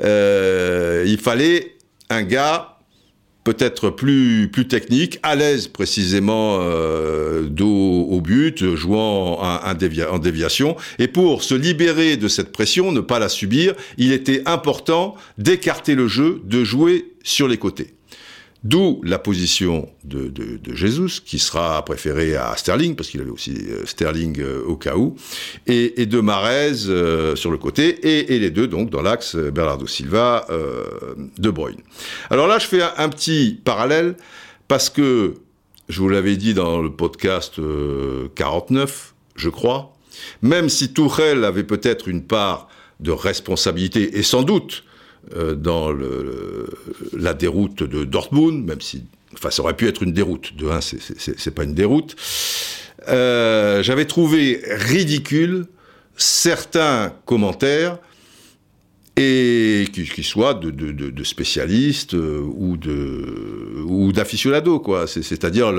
il 0.00 1.18
fallait 1.20 1.77
un 2.10 2.22
gars 2.22 2.78
peut-être 3.44 3.88
plus 3.88 4.50
plus 4.52 4.68
technique, 4.68 5.18
à 5.22 5.34
l'aise 5.34 5.68
précisément 5.68 6.58
euh, 6.60 7.44
dos 7.48 8.06
au 8.10 8.20
but, 8.20 8.74
jouant 8.74 9.40
en, 9.40 9.60
en, 9.70 10.18
déviation. 10.18 10.76
Et 10.98 11.08
pour 11.08 11.42
se 11.42 11.54
libérer 11.54 12.16
de 12.16 12.28
cette 12.28 12.52
pression, 12.52 12.92
ne 12.92 13.00
pas 13.00 13.18
la 13.18 13.30
subir, 13.30 13.74
il 13.96 14.12
était 14.12 14.42
important 14.46 15.14
d'écarter 15.38 15.94
le 15.94 16.08
jeu, 16.08 16.42
de 16.44 16.62
jouer 16.62 17.14
sur 17.22 17.48
les 17.48 17.56
côtés. 17.56 17.94
D'où 18.64 19.00
la 19.04 19.20
position 19.20 19.88
de, 20.02 20.26
de, 20.26 20.74
Jesus, 20.74 21.20
qui 21.24 21.38
sera 21.38 21.84
préféré 21.84 22.34
à 22.34 22.56
Sterling, 22.56 22.96
parce 22.96 23.08
qu'il 23.08 23.20
avait 23.20 23.30
aussi 23.30 23.54
euh, 23.68 23.86
Sterling 23.86 24.40
euh, 24.40 24.64
au 24.66 24.76
cas 24.76 24.96
où, 24.96 25.14
et, 25.68 26.06
de 26.06 26.20
Marez 26.20 26.88
euh, 26.88 27.36
sur 27.36 27.52
le 27.52 27.58
côté, 27.58 27.88
et, 27.88 28.34
et, 28.34 28.38
les 28.40 28.50
deux 28.50 28.66
donc 28.66 28.90
dans 28.90 29.00
l'axe 29.00 29.36
Bernardo 29.36 29.86
Silva, 29.86 30.46
De 31.38 31.50
Bruyne. 31.50 31.80
Alors 32.30 32.48
là, 32.48 32.58
je 32.58 32.66
fais 32.66 32.82
un, 32.82 33.08
petit 33.08 33.60
parallèle, 33.62 34.16
parce 34.66 34.90
que, 34.90 35.34
je 35.88 36.00
vous 36.00 36.08
l'avais 36.08 36.36
dit 36.36 36.52
dans 36.52 36.82
le 36.82 36.90
podcast 36.90 37.60
49, 38.34 39.14
je 39.36 39.48
crois, 39.50 39.94
même 40.42 40.68
si 40.68 40.92
Tourelle 40.92 41.44
avait 41.44 41.64
peut-être 41.64 42.08
une 42.08 42.24
part 42.24 42.68
de 42.98 43.12
responsabilité, 43.12 44.18
et 44.18 44.24
sans 44.24 44.42
doute 44.42 44.82
euh, 45.34 45.54
dans 45.54 45.92
la 47.12 47.34
déroute 47.34 47.82
de 47.82 48.04
Dortmund, 48.04 48.64
même 48.66 48.80
si, 48.80 49.04
enfin, 49.34 49.50
ça 49.50 49.62
aurait 49.62 49.76
pu 49.76 49.88
être 49.88 50.02
une 50.02 50.12
déroute. 50.12 50.56
De 50.56 50.68
1, 50.68 50.80
c'est 50.80 51.54
pas 51.54 51.64
une 51.64 51.74
déroute. 51.74 52.16
Euh, 53.08 53.82
j'avais 53.82 54.06
trouvé 54.06 54.60
ridicule 54.64 55.66
certains 56.16 57.12
commentaires 57.24 57.98
et 59.18 59.86
qui, 59.92 60.22
soit 60.22 60.54
de, 60.54 60.70
de, 60.70 60.92
de, 60.92 61.24
spécialistes 61.24 62.14
euh, 62.14 62.40
ou 62.40 62.76
de 62.76 63.82
ou 63.84 64.12
d'aficionados 64.12 64.78
quoi. 64.78 65.06
C'est-à-dire 65.08 65.74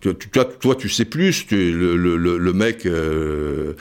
toi, 0.00 0.44
toi 0.44 0.74
tu 0.74 0.88
sais 0.88 1.04
plus. 1.04 1.46
Tu, 1.46 1.72
le, 1.72 1.96
le, 1.96 2.38
le, 2.38 2.52
mec, 2.54 2.86
euh, 2.86 3.74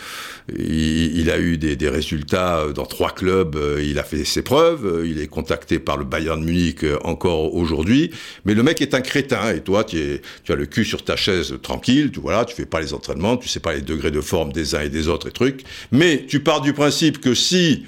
il, 0.53 1.17
il, 1.17 1.31
a 1.31 1.39
eu 1.39 1.57
des, 1.57 1.77
des, 1.77 1.87
résultats 1.87 2.65
dans 2.75 2.85
trois 2.85 3.11
clubs. 3.11 3.55
Euh, 3.55 3.81
il 3.81 3.99
a 3.99 4.03
fait 4.03 4.25
ses 4.25 4.41
preuves. 4.41 5.03
Il 5.05 5.21
est 5.21 5.27
contacté 5.27 5.79
par 5.79 5.95
le 5.95 6.03
Bayern 6.03 6.43
Munich 6.43 6.83
encore 7.03 7.55
aujourd'hui. 7.55 8.11
Mais 8.43 8.53
le 8.53 8.63
mec 8.63 8.81
est 8.81 8.93
un 8.93 9.01
crétin 9.01 9.53
et 9.53 9.61
toi 9.61 9.85
tu, 9.85 9.97
es, 9.97 10.21
tu 10.43 10.51
as 10.51 10.55
le 10.55 10.65
cul 10.65 10.83
sur 10.83 11.05
ta 11.05 11.15
chaise 11.15 11.55
tranquille. 11.61 12.11
Tu 12.11 12.19
voilà, 12.19 12.43
tu 12.43 12.53
fais 12.53 12.65
pas 12.65 12.81
les 12.81 12.93
entraînements, 12.93 13.37
tu 13.37 13.47
sais 13.47 13.61
pas 13.61 13.73
les 13.73 13.81
degrés 13.81 14.11
de 14.11 14.21
forme 14.21 14.51
des 14.51 14.75
uns 14.75 14.81
et 14.81 14.89
des 14.89 15.07
autres 15.07 15.29
et 15.29 15.31
trucs. 15.31 15.63
Mais 15.93 16.25
tu 16.27 16.41
pars 16.41 16.59
du 16.59 16.73
principe 16.73 17.21
que 17.21 17.33
si 17.33 17.85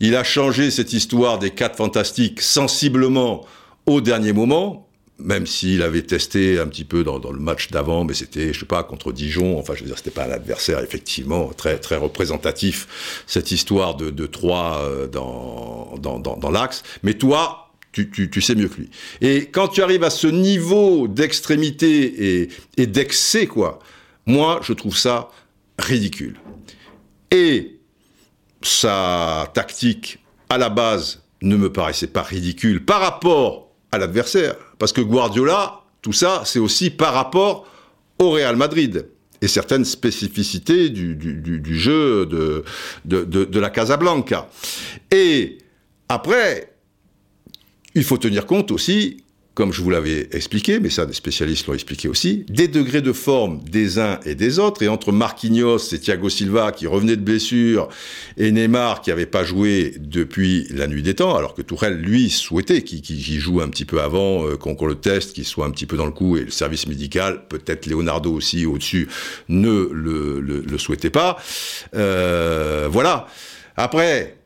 il 0.00 0.14
a 0.16 0.24
changé 0.24 0.70
cette 0.70 0.92
histoire 0.92 1.38
des 1.38 1.50
quatre 1.50 1.76
fantastiques 1.76 2.40
sensiblement 2.40 3.44
au 3.86 4.00
dernier 4.00 4.32
moment, 4.32 4.88
même 5.18 5.46
s'il 5.46 5.82
avait 5.82 6.02
testé 6.02 6.60
un 6.60 6.66
petit 6.66 6.84
peu 6.84 7.02
dans, 7.02 7.18
le 7.18 7.40
match 7.40 7.70
d'avant, 7.70 8.04
mais 8.04 8.14
c'était, 8.14 8.52
je 8.52 8.60
sais 8.60 8.66
pas, 8.66 8.84
contre 8.84 9.12
Dijon. 9.12 9.58
Enfin, 9.58 9.74
je 9.74 9.80
veux 9.80 9.86
dire, 9.86 9.98
c'était 9.98 10.10
pas 10.10 10.26
un 10.26 10.30
adversaire 10.30 10.78
effectivement 10.80 11.50
très 11.56 11.78
très 11.78 11.96
représentatif. 11.96 13.24
Cette 13.26 13.50
histoire 13.50 13.96
de, 13.96 14.10
de 14.10 14.26
trois 14.26 14.82
euh, 14.82 15.08
dans, 15.08 15.94
dans, 15.98 16.18
dans, 16.18 16.50
l'axe. 16.50 16.84
Mais 17.02 17.14
toi, 17.14 17.72
tu, 17.90 18.10
tu, 18.10 18.30
tu, 18.30 18.40
sais 18.40 18.54
mieux 18.54 18.68
que 18.68 18.76
lui. 18.76 18.90
Et 19.20 19.46
quand 19.46 19.68
tu 19.68 19.82
arrives 19.82 20.04
à 20.04 20.10
ce 20.10 20.28
niveau 20.28 21.08
d'extrémité 21.08 22.42
et, 22.42 22.48
et 22.76 22.86
d'excès, 22.86 23.46
quoi, 23.46 23.80
moi, 24.26 24.60
je 24.62 24.72
trouve 24.72 24.96
ça 24.96 25.30
ridicule. 25.78 26.36
Et 27.32 27.77
sa 28.62 29.50
tactique, 29.54 30.18
à 30.48 30.58
la 30.58 30.68
base, 30.68 31.22
ne 31.42 31.56
me 31.56 31.72
paraissait 31.72 32.08
pas 32.08 32.22
ridicule 32.22 32.84
par 32.84 33.00
rapport 33.00 33.70
à 33.92 33.98
l'adversaire, 33.98 34.56
parce 34.78 34.92
que 34.92 35.00
Guardiola, 35.00 35.82
tout 36.02 36.12
ça, 36.12 36.42
c'est 36.44 36.58
aussi 36.58 36.90
par 36.90 37.14
rapport 37.14 37.66
au 38.18 38.30
Real 38.30 38.56
Madrid 38.56 39.06
et 39.40 39.48
certaines 39.48 39.84
spécificités 39.84 40.90
du, 40.90 41.78
jeu 41.78 42.26
de, 42.26 42.64
de, 43.04 43.24
de, 43.24 43.60
la 43.60 43.70
Casablanca. 43.70 44.48
Et 45.12 45.58
après, 46.08 46.74
il 47.94 48.04
faut 48.04 48.18
tenir 48.18 48.46
compte 48.46 48.70
aussi 48.72 49.24
comme 49.58 49.72
je 49.72 49.82
vous 49.82 49.90
l'avais 49.90 50.28
expliqué, 50.30 50.78
mais 50.78 50.88
ça 50.88 51.04
des 51.04 51.12
spécialistes 51.12 51.66
l'ont 51.66 51.74
expliqué 51.74 52.06
aussi, 52.06 52.46
des 52.48 52.68
degrés 52.68 53.02
de 53.02 53.12
forme 53.12 53.60
des 53.64 53.98
uns 53.98 54.20
et 54.24 54.36
des 54.36 54.60
autres, 54.60 54.84
et 54.84 54.88
entre 54.88 55.10
Marquinhos 55.10 55.78
et 55.92 55.98
Thiago 55.98 56.28
Silva 56.28 56.70
qui 56.70 56.86
revenaient 56.86 57.16
de 57.16 57.24
blessure, 57.24 57.88
et 58.36 58.52
Neymar 58.52 59.00
qui 59.00 59.10
n'avait 59.10 59.26
pas 59.26 59.42
joué 59.42 59.96
depuis 59.98 60.68
la 60.70 60.86
nuit 60.86 61.02
des 61.02 61.14
temps, 61.14 61.34
alors 61.34 61.54
que 61.54 61.62
Tourelle, 61.62 61.96
lui, 61.96 62.30
souhaitait 62.30 62.82
qu'il 62.82 63.40
joue 63.40 63.60
un 63.60 63.68
petit 63.68 63.84
peu 63.84 64.00
avant, 64.00 64.46
euh, 64.46 64.56
qu'on 64.56 64.76
le 64.86 64.94
teste, 64.94 65.32
qu'il 65.32 65.44
soit 65.44 65.66
un 65.66 65.72
petit 65.72 65.86
peu 65.86 65.96
dans 65.96 66.06
le 66.06 66.12
coup, 66.12 66.36
et 66.36 66.44
le 66.44 66.52
service 66.52 66.86
médical, 66.86 67.48
peut-être 67.48 67.86
Leonardo 67.86 68.32
aussi 68.32 68.64
au-dessus, 68.64 69.08
ne 69.48 69.90
le, 69.92 70.38
le, 70.38 70.78
souhaitait 70.78 71.10
pas. 71.10 71.36
Euh, 71.96 72.88
voilà. 72.88 73.26
Après, 73.76 74.37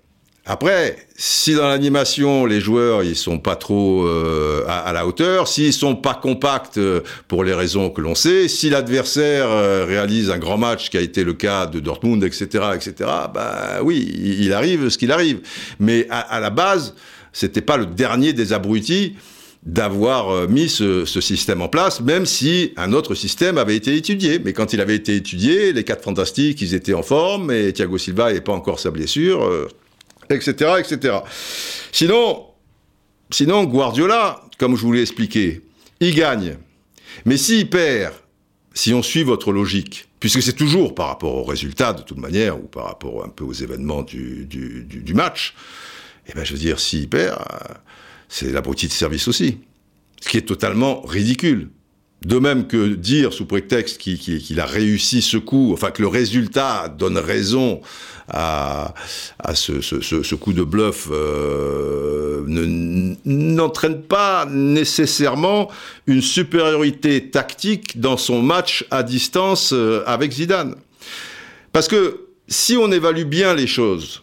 après, 0.45 0.97
si 1.15 1.55
dans 1.55 1.69
l'animation 1.69 2.47
les 2.47 2.61
joueurs 2.61 3.05
ils 3.05 3.15
sont 3.15 3.39
pas 3.39 3.55
trop 3.55 4.05
euh, 4.05 4.65
à, 4.67 4.93
la 4.93 5.07
hauteur, 5.07 5.47
s'ils 5.47 5.73
sont 5.73 5.95
pas 5.95 6.15
compacts 6.15 6.79
euh, 6.79 7.01
pour 7.29 7.45
les 7.45 7.55
raisons 7.55 7.91
que 7.91 8.01
l'on 8.01 8.17
sait, 8.17 8.49
si 8.49 8.69
l'adversaire 8.69 9.47
euh, 9.49 9.85
réalise 9.87 10.31
un 10.31 10.39
grand 10.39 10.59
match 10.59 10.91
qui 10.91 10.97
a 10.97 11.01
été 11.01 11.23
le 11.23 11.33
cas 11.35 11.67
de 11.67 11.79
Dortmund, 11.79 12.25
etc., 12.25 12.47
etc., 12.75 12.95
bah 13.33 13.83
oui, 13.85 14.13
il, 14.41 14.53
arrive 14.53 14.89
ce 14.89 14.99
qu'il 14.99 15.13
arrive. 15.13 15.43
Mais 15.79 16.09
à, 16.11 16.19
à 16.19 16.41
la 16.41 16.51
base, 16.51 16.97
c'était 17.33 17.61
pas 17.61 17.77
le 17.77 17.87
dernier 17.87 18.33
des 18.33 18.53
abrutis 18.53 19.15
d'avoir 19.63 20.49
mis 20.49 20.69
ce, 20.69 21.05
ce, 21.05 21.21
système 21.21 21.63
en 21.63 21.69
place, 21.69 22.01
même 22.01 22.27
si 22.27 22.73
un 22.77 22.93
autre 22.93 23.15
système 23.15 23.59
avait 23.59 23.77
été 23.77 23.95
étudié. 23.95 24.41
Mais 24.45 24.53
quand 24.53 24.73
il 24.73 24.81
avait 24.81 24.97
été 24.97 25.15
étudié, 25.15 25.73
les 25.73 25.85
quatre 25.85 26.03
fantastiques, 26.03 26.61
ils 26.63 26.75
étaient 26.75 26.95
en 26.95 27.05
forme, 27.05 27.53
et 27.53 27.73
Thiago 27.73 27.97
Silva 27.97 28.25
n'avait 28.25 28.41
pas 28.41 28.53
encore 28.53 28.81
sa 28.81 28.91
blessure 28.91 29.69
etc., 30.37 30.73
etc. 30.79 31.19
Sinon, 31.93 32.47
sinon, 33.31 33.65
Guardiola, 33.65 34.43
comme 34.59 34.77
je 34.77 34.83
vous 34.83 34.93
l'ai 34.93 35.03
expliqué, 35.03 35.63
il 36.01 36.15
gagne. 36.15 36.57
Mais 37.25 37.37
s'il 37.37 37.69
perd, 37.69 38.15
si 38.75 38.95
on 38.95 39.03
suit 39.03 39.23
votre 39.23 39.53
logique, 39.53 40.09
puisque 40.21 40.43
c'est 40.43 40.55
toujours 40.55 40.95
par 40.95 41.09
rapport 41.09 41.35
au 41.35 41.45
résultat 41.45 41.93
de 41.93 42.03
toute 42.03 42.19
manière, 42.19 42.59
ou 42.59 42.67
par 42.67 42.87
rapport 42.87 43.25
un 43.25 43.29
peu 43.29 43.45
aux 43.45 43.53
événements 43.53 44.03
du, 44.03 44.47
du, 44.47 45.15
match, 45.15 45.55
eh 46.29 46.33
ben, 46.33 46.45
je 46.45 46.53
veux 46.53 46.59
dire, 46.59 46.79
s'il 46.81 47.09
perd, 47.09 47.39
c'est 48.29 48.53
la 48.53 48.61
de 48.61 48.77
service 48.77 49.29
aussi. 49.29 49.59
Ce 50.21 50.29
qui 50.29 50.39
est 50.39 50.43
totalement 50.43 51.03
ridicule. 51.03 51.71
De 52.25 52.39
même 52.39 52.69
que 52.69 52.95
dire 52.95 53.33
sous 53.33 53.47
prétexte 53.47 53.99
qu'il 53.99 54.61
a 54.61 54.67
réussi 54.67 55.23
ce 55.23 55.37
coup, 55.39 55.73
enfin 55.73 55.91
que 55.91 56.03
le 56.03 56.09
résultat 56.09 56.89
donne 56.89 57.19
raison 57.19 57.81
à, 58.29 58.95
ce, 59.55 60.35
coup 60.37 60.53
de 60.53 60.63
bluff, 60.63 61.09
euh, 61.11 62.45
n'entraîne 63.25 64.03
pas 64.03 64.47
nécessairement 64.49 65.69
une 66.07 66.23
supériorité 66.23 67.29
tactique 67.29 68.01
dans 68.01 68.17
son 68.17 68.41
match 68.41 68.85
à 68.91 69.03
distance 69.03 69.73
euh, 69.73 70.05
avec 70.07 70.33
Zidane. 70.33 70.77
Parce 71.73 71.89
que 71.89 72.29
si 72.47 72.77
on 72.77 72.93
évalue 72.93 73.25
bien 73.25 73.55
les 73.55 73.67
choses, 73.67 74.23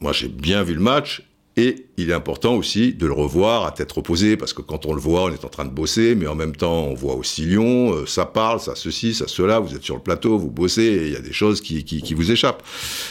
moi 0.00 0.12
j'ai 0.12 0.28
bien 0.28 0.62
vu 0.62 0.74
le 0.74 0.80
match 0.80 1.22
et 1.58 1.86
il 1.96 2.10
est 2.10 2.14
important 2.14 2.54
aussi 2.54 2.94
de 2.94 3.04
le 3.04 3.12
revoir 3.12 3.66
à 3.66 3.72
tête 3.72 3.90
reposée, 3.90 4.36
parce 4.36 4.52
que 4.52 4.62
quand 4.62 4.86
on 4.86 4.94
le 4.94 5.00
voit, 5.00 5.24
on 5.24 5.30
est 5.30 5.44
en 5.44 5.48
train 5.48 5.64
de 5.64 5.72
bosser, 5.72 6.14
mais 6.14 6.28
en 6.28 6.36
même 6.36 6.54
temps, 6.54 6.84
on 6.84 6.94
voit 6.94 7.16
aussi 7.16 7.42
Lyon, 7.42 7.94
euh, 7.94 8.06
ça 8.06 8.26
parle, 8.26 8.60
ça 8.60 8.76
ceci, 8.76 9.12
ça 9.12 9.26
cela, 9.26 9.58
vous 9.58 9.74
êtes 9.74 9.82
sur 9.82 9.96
le 9.96 10.00
plateau, 10.00 10.38
vous 10.38 10.52
bossez, 10.52 11.02
il 11.06 11.12
y 11.12 11.16
a 11.16 11.20
des 11.20 11.32
choses 11.32 11.60
qui, 11.60 11.82
qui, 11.82 12.14
vous 12.14 12.30
échappent. 12.30 12.62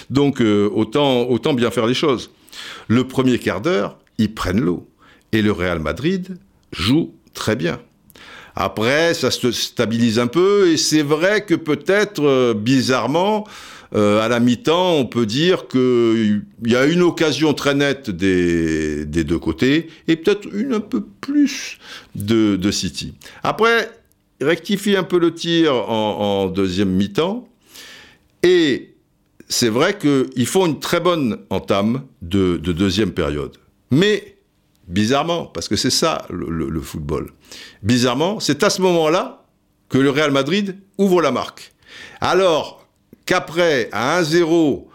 Donc, 0.10 0.40
euh, 0.40 0.70
autant, 0.74 1.24
autant 1.24 1.54
bien 1.54 1.72
faire 1.72 1.88
les 1.88 1.94
choses. 1.94 2.32
Le 2.88 3.06
premier 3.06 3.38
quart 3.38 3.60
d'heure, 3.60 4.00
ils 4.18 4.34
prennent 4.34 4.62
l'eau. 4.62 4.88
Et 5.34 5.42
le 5.42 5.52
Real 5.52 5.80
Madrid 5.80 6.38
joue 6.72 7.14
très 7.34 7.58
bien. 7.58 7.82
Après, 8.56 9.14
ça 9.14 9.30
se 9.30 9.52
stabilise 9.52 10.20
un 10.20 10.28
peu, 10.28 10.70
et 10.70 10.78
c'est 10.78 11.04
vrai 11.04 11.44
que 11.44 11.54
peut-être, 11.54 12.24
euh, 12.24 12.54
bizarrement, 12.54 13.46
euh, 13.96 14.22
à 14.22 14.28
la 14.28 14.40
mi-temps, 14.40 14.94
on 14.96 15.06
peut 15.06 15.26
dire 15.26 15.68
qu'il 15.68 16.44
y 16.66 16.76
a 16.76 16.86
une 16.86 17.02
occasion 17.02 17.54
très 17.54 17.74
nette 17.74 18.10
des, 18.10 19.06
deux 19.06 19.40
côtés 19.40 19.88
et 20.08 20.16
peut-être 20.16 20.48
une 20.54 20.74
un 20.74 20.80
peu 20.80 21.02
plus 21.02 21.78
de, 22.16 22.72
City. 22.72 23.16
Après, 23.44 23.90
rectifie 24.42 24.96
un 24.96 25.04
peu 25.04 25.20
le 25.20 25.34
tir 25.34 25.74
en, 25.74 26.48
deuxième 26.48 26.90
mi-temps 26.90 27.48
et 28.44 28.94
c'est 29.48 29.70
vrai 29.70 29.98
qu'ils 29.98 30.46
font 30.46 30.66
une 30.66 30.80
très 30.80 31.00
bonne 31.00 31.40
entame 31.50 32.04
de, 32.22 32.58
deuxième 32.58 33.12
période. 33.12 33.58
Mais, 33.90 34.36
bizarrement, 34.88 35.46
parce 35.46 35.70
que 35.70 35.78
c'est 35.78 35.90
ça 35.90 36.26
le, 36.30 36.50
le 36.50 36.82
football, 36.82 37.32
bizarrement, 37.84 38.42
c'est 38.42 38.64
à 38.64 38.70
ce 38.70 38.82
moment-là 38.82 39.46
que 39.90 39.98
le 39.98 40.10
Real 40.10 40.32
Madrid 40.32 40.78
ouvre 40.98 41.22
la 41.22 41.32
marque. 41.32 41.74
Alors, 42.20 42.77
qu'après, 43.28 43.90
à 43.92 44.20
1-0, 44.22 44.86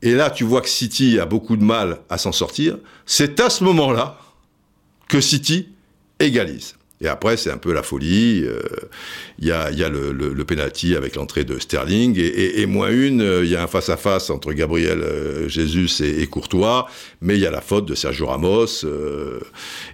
et 0.00 0.12
là 0.12 0.30
tu 0.30 0.44
vois 0.44 0.62
que 0.62 0.68
City 0.70 1.20
a 1.20 1.26
beaucoup 1.26 1.58
de 1.58 1.64
mal 1.64 1.98
à 2.08 2.16
s'en 2.16 2.32
sortir, 2.32 2.78
c'est 3.04 3.38
à 3.40 3.50
ce 3.50 3.62
moment-là 3.64 4.18
que 5.08 5.20
City 5.20 5.68
égalise. 6.18 6.76
Et 7.02 7.08
après, 7.08 7.38
c'est 7.38 7.50
un 7.50 7.56
peu 7.56 7.72
la 7.72 7.82
folie. 7.82 8.44
Euh, 8.44 8.60
il 9.38 9.48
y, 9.48 9.52
a, 9.52 9.70
le, 9.88 10.44
penalty 10.44 10.94
avec 10.94 11.16
l'entrée 11.16 11.44
de 11.44 11.58
Sterling. 11.58 12.18
Et, 12.18 12.66
moins 12.66 12.90
une, 12.90 13.22
euh, 13.22 13.42
il 13.42 13.50
y 13.50 13.56
a 13.56 13.62
un 13.62 13.66
face-à-face 13.66 14.28
entre 14.28 14.52
Gabriel 14.52 15.00
euh, 15.00 15.48
Jésus 15.48 15.88
et, 16.02 16.26
Courtois. 16.26 16.86
Mais 17.22 17.36
il 17.36 17.40
y 17.40 17.46
a 17.46 17.50
la 17.50 17.62
faute 17.62 17.86
de 17.86 17.94
Sergio 17.94 18.26
Ramos. 18.26 18.84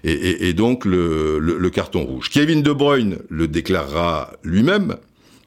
et, 0.03 0.53
donc, 0.53 0.85
le, 0.85 1.71
carton 1.71 2.05
rouge. 2.05 2.29
Kevin 2.29 2.63
De 2.63 2.73
Bruyne 2.73 3.19
le 3.31 3.47
déclarera 3.47 4.33
lui-même. 4.43 4.97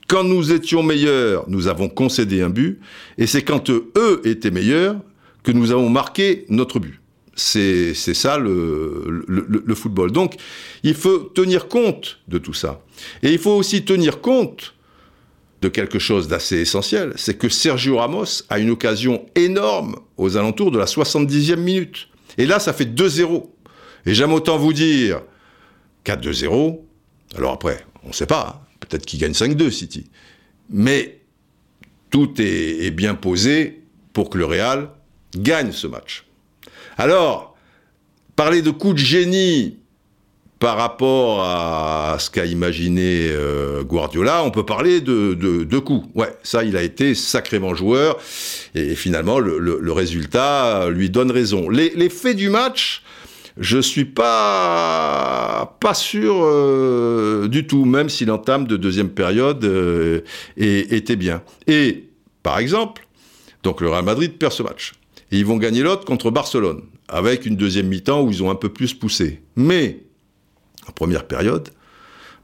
Quand 0.09 0.23
nous 0.23 0.51
étions 0.51 0.81
meilleurs, 0.81 1.47
nous 1.47 1.67
avons 1.67 1.87
concédé 1.87 2.41
un 2.41 2.49
but, 2.49 2.79
et 3.19 3.27
c'est 3.27 3.43
quand 3.43 3.69
eux 3.69 4.21
étaient 4.25 4.49
meilleurs 4.49 4.95
que 5.43 5.51
nous 5.51 5.71
avons 5.71 5.87
marqué 5.87 6.45
notre 6.49 6.79
but. 6.79 6.99
C'est 7.35 7.93
ça 7.93 8.39
le, 8.39 9.75
football. 9.75 10.11
Donc, 10.11 10.37
il 10.81 10.95
faut 10.95 11.19
tenir 11.19 11.67
compte 11.67 12.21
de 12.27 12.39
tout 12.39 12.55
ça. 12.55 12.81
Et 13.21 13.31
il 13.31 13.37
faut 13.37 13.51
aussi 13.51 13.85
tenir 13.85 14.19
compte 14.19 14.73
de 15.61 15.67
quelque 15.69 15.99
chose 15.99 16.27
d'assez 16.27 16.57
essentiel, 16.57 17.13
c'est 17.15 17.37
que 17.37 17.47
Sergio 17.47 17.97
Ramos 17.97 18.43
a 18.49 18.57
une 18.57 18.71
occasion 18.71 19.27
énorme 19.35 19.95
aux 20.17 20.37
alentours 20.37 20.71
de 20.71 20.79
la 20.79 20.85
70e 20.85 21.57
minute. 21.57 22.07
Et 22.39 22.47
là, 22.47 22.59
ça 22.59 22.73
fait 22.73 22.85
2-0. 22.85 23.45
Et 24.07 24.15
j'aime 24.15 24.33
autant 24.33 24.57
vous 24.57 24.73
dire 24.73 25.21
qu'à 26.03 26.15
2-0, 26.15 26.79
alors 27.35 27.53
après, 27.53 27.85
on 28.03 28.07
ne 28.07 28.13
sait 28.13 28.25
pas, 28.25 28.57
hein, 28.57 28.68
Peut-être 28.79 29.05
qu'il 29.05 29.19
gagne 29.19 29.33
5-2, 29.33 29.71
City. 29.71 30.09
Mais 30.69 31.19
tout 32.09 32.33
est, 32.39 32.91
bien 32.91 33.15
posé 33.15 33.83
pour 34.13 34.29
que 34.29 34.38
le 34.38 34.45
Real 34.45 34.89
gagne 35.36 35.71
ce 35.71 35.88
match. 35.88 36.25
Alors, 36.98 37.55
parler 38.36 38.62
de 38.62 38.71
coup 38.71 38.93
de 38.93 39.00
génie 39.00 39.77
par 40.59 40.75
rapport 40.75 41.41
à 41.43 42.17
ce 42.19 42.29
qu'a 42.29 42.45
imaginé 42.45 43.29
euh, 43.29 43.83
Guardiola, 43.83 44.43
on 44.43 44.51
peut 44.51 44.65
parler 44.65 45.00
de, 45.00 45.33
de, 45.33 45.79
coups. 45.79 46.05
Ouais, 46.15 46.36
ça, 46.43 46.65
il 46.65 46.75
a 46.75 46.83
été 46.83 47.15
sacrément 47.15 47.75
joueur. 47.75 48.19
Et 48.75 48.95
finalement, 48.95 49.39
le, 49.39 49.91
résultat 49.91 50.89
lui 50.89 51.09
donne 51.09 51.31
raison. 51.31 51.69
les 51.69 52.09
faits 52.09 52.36
du 52.36 52.50
match, 52.50 53.03
je 53.58 53.79
suis 53.79 54.06
pas 54.06 55.77
pas 55.79 55.94
sûr 55.94 56.36
euh, 56.41 57.48
du 57.48 57.68
tout, 57.68 57.86
même 57.86 58.10
si 58.10 58.25
l'entame 58.25 58.68
de 58.68 58.77
deuxième 58.77 59.10
période 59.10 59.63
euh, 59.65 60.22
était 60.58 61.15
bien. 61.15 61.41
Et 61.68 62.10
par 62.44 62.60
exemple, 62.60 63.08
donc 63.63 63.82
le 63.82 63.89
Real 63.89 64.06
Madrid 64.06 64.38
perd 64.38 64.53
ce 64.53 64.63
match. 64.63 64.94
Et 65.32 65.38
ils 65.38 65.46
vont 65.46 65.58
gagner 65.58 65.82
l'autre 65.82 66.06
contre 66.06 66.32
Barcelone, 66.32 66.82
avec 67.08 67.46
une 67.46 67.56
deuxième 67.56 67.88
mi-temps 67.88 68.24
où 68.24 68.32
ils 68.32 68.41
ont 68.44 68.50
un 68.50 68.56
peu 68.56 68.70
plus 68.70 68.94
poussé. 68.94 69.41
Mais, 69.56 70.00
en 70.88 70.91
première 70.91 71.27
période, 71.27 71.70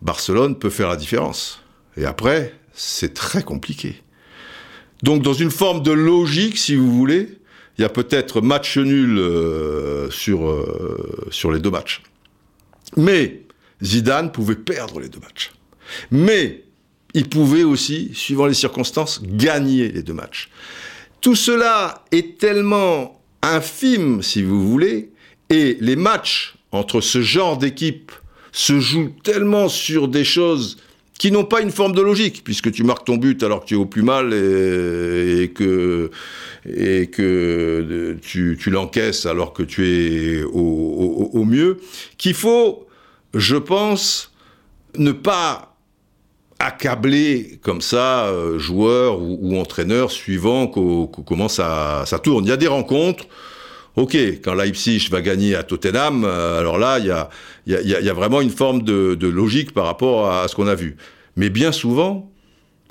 Barcelone 0.01 0.57
peut 0.57 0.69
faire 0.69 0.89
la 0.89 0.95
différence. 0.95 1.61
Et 1.97 2.05
après, 2.05 2.53
c'est 2.73 3.13
très 3.13 3.41
compliqué. 3.41 3.95
Donc, 5.01 5.23
dans 5.23 5.33
une 5.33 5.51
forme 5.51 5.81
de 5.81 5.91
logique, 5.91 6.57
si 6.57 6.75
vous 6.75 6.91
voulez, 6.91 7.39
il 7.77 7.81
y 7.81 7.85
a 7.85 7.89
peut-être 7.89 8.41
match 8.41 8.77
nul 8.77 9.17
euh, 9.17 10.09
sur, 10.09 10.47
euh, 10.47 11.27
sur 11.29 11.51
les 11.51 11.59
deux 11.59 11.71
matchs. 11.71 12.01
Mais 12.95 13.41
Zidane 13.83 14.31
pouvait 14.31 14.55
perdre 14.55 14.99
les 14.99 15.09
deux 15.09 15.19
matchs. 15.19 15.51
Mais 16.11 16.63
il 17.13 17.29
pouvait 17.29 17.63
aussi, 17.63 18.11
suivant 18.13 18.45
les 18.45 18.53
circonstances, 18.53 19.21
gagner 19.23 19.89
les 19.89 20.03
deux 20.03 20.13
matchs. 20.13 20.49
Tout 21.21 21.35
cela 21.35 22.03
est 22.11 22.37
tellement 22.37 23.21
infime, 23.41 24.21
si 24.21 24.41
vous 24.41 24.69
voulez, 24.69 25.11
et 25.49 25.77
les 25.79 25.95
matchs 25.95 26.55
entre 26.71 27.01
ce 27.01 27.21
genre 27.21 27.57
d'équipe 27.57 28.11
se 28.51 28.79
joue 28.79 29.13
tellement 29.23 29.69
sur 29.69 30.07
des 30.07 30.23
choses 30.23 30.77
qui 31.17 31.31
n'ont 31.31 31.45
pas 31.45 31.61
une 31.61 31.71
forme 31.71 31.93
de 31.93 32.01
logique, 32.01 32.43
puisque 32.43 32.71
tu 32.71 32.83
marques 32.83 33.05
ton 33.05 33.15
but 33.15 33.41
alors 33.43 33.61
que 33.61 33.65
tu 33.65 33.75
es 33.75 33.77
au 33.77 33.85
plus 33.85 34.01
mal 34.01 34.33
et, 34.33 35.51
que, 35.55 36.11
et 36.67 37.07
que 37.07 38.17
tu, 38.21 38.57
l'encaisses 38.69 39.25
alors 39.25 39.53
que 39.53 39.63
tu 39.63 39.87
es 39.87 40.43
au, 40.43 41.43
mieux, 41.45 41.79
qu'il 42.17 42.33
faut, 42.33 42.87
je 43.33 43.55
pense, 43.55 44.33
ne 44.97 45.11
pas 45.11 45.77
accabler 46.59 47.59
comme 47.61 47.81
ça 47.81 48.25
euh, 48.27 48.57
joueurs 48.59 49.21
ou, 49.21 49.57
entraîneurs 49.57 50.11
suivant 50.11 50.67
comment 50.67 51.49
ça, 51.49 52.03
ça 52.05 52.19
tourne. 52.19 52.45
Il 52.45 52.49
y 52.49 52.53
a 52.53 52.57
des 52.57 52.67
rencontres 52.67 53.25
Ok, 53.95 54.17
quand 54.43 54.53
Leipzig 54.53 55.07
va 55.09 55.21
gagner 55.21 55.55
à 55.55 55.63
Tottenham, 55.63 56.25
euh, 56.25 56.59
alors 56.59 56.77
là, 56.77 56.99
il 56.99 57.05
y 57.65 58.09
a, 58.09 58.13
vraiment 58.13 58.41
une 58.41 58.49
forme 58.49 58.81
de, 58.81 59.15
de, 59.15 59.27
logique 59.27 59.73
par 59.73 59.85
rapport 59.85 60.29
à, 60.29 60.49
ce 60.49 60.55
qu'on 60.55 60.67
a 60.67 60.75
vu. 60.75 60.97
Mais 61.37 61.49
bien 61.49 61.71
souvent, 61.71 62.29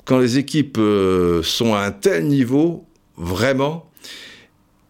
quand 0.05 0.17
les 0.17 0.39
équipes 0.39 0.79
euh, 0.79 1.43
sont 1.43 1.75
à 1.75 1.81
un 1.81 1.91
tel 1.91 2.25
niveau, 2.25 2.85
vraiment, 3.17 3.91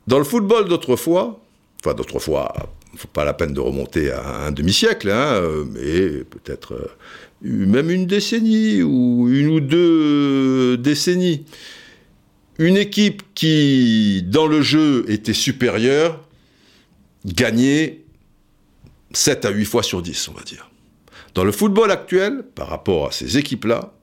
dans 0.07 0.17
le 0.17 0.23
football 0.23 0.69
d'autrefois, 0.69 1.41
enfin 1.83 1.93
d'autrefois, 1.93 2.53
faut 2.95 3.09
pas 3.09 3.25
la 3.25 3.33
peine 3.33 3.51
de 3.51 3.59
remonter 3.59 4.11
à 4.11 4.45
un 4.45 4.51
demi-siècle, 4.51 5.09
hein, 5.09 5.33
euh, 5.33 5.65
mais 5.73 6.23
peut-être 6.23 6.95
même 7.41 7.91
une 7.91 8.05
décennie 8.05 8.83
ou 8.83 9.27
une 9.29 9.49
ou 9.49 9.59
deux 9.59 10.77
décennies 10.77 11.45
une 12.57 12.77
équipe 12.77 13.23
qui, 13.33 14.23
dans 14.23 14.47
le 14.47 14.61
jeu, 14.61 15.05
était 15.07 15.33
supérieure, 15.33 16.21
gagnait 17.25 18.01
7 19.11 19.45
à 19.45 19.49
8 19.49 19.65
fois 19.65 19.83
sur 19.83 20.01
10, 20.01 20.29
on 20.29 20.33
va 20.33 20.43
dire. 20.43 20.69
Dans 21.33 21.43
le 21.43 21.51
football 21.51 21.91
actuel, 21.91 22.43
par 22.55 22.69
rapport 22.69 23.07
à 23.07 23.11
ces 23.11 23.37
équipes-là, 23.37 23.93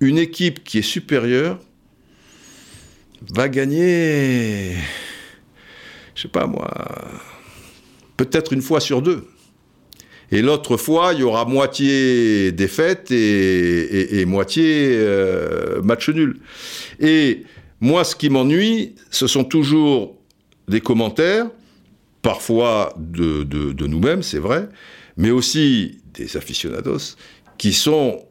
une 0.00 0.16
équipe 0.16 0.64
qui 0.64 0.78
est 0.78 0.82
supérieure 0.82 1.58
va 3.34 3.50
gagner, 3.50 4.76
je 6.14 6.22
sais 6.22 6.28
pas 6.28 6.46
moi, 6.46 6.70
peut-être 8.16 8.54
une 8.54 8.62
fois 8.62 8.80
sur 8.80 9.02
deux. 9.02 9.26
Et 10.32 10.42
l'autre 10.42 10.76
fois, 10.76 11.12
il 11.12 11.20
y 11.20 11.22
aura 11.22 11.44
moitié 11.44 12.52
défaite 12.52 13.10
et, 13.10 14.20
et, 14.20 14.24
moitié 14.26 14.90
euh, 14.92 15.82
match 15.82 16.08
nul. 16.08 16.38
Et 17.00 17.42
moi, 17.80 18.04
ce 18.04 18.14
qui 18.14 18.28
m'ennuie, 18.28 18.94
ce 19.10 19.26
sont 19.26 19.44
toujours 19.44 20.16
des 20.68 20.80
commentaires, 20.80 21.46
parfois 22.22 22.94
de, 22.98 23.86
nous-mêmes, 23.86 24.22
c'est 24.22 24.38
vrai, 24.38 24.68
mais 25.16 25.30
aussi 25.30 25.98
des 26.14 26.36
aficionados, 26.36 27.16
qui 27.58 27.72
sont 27.72 28.24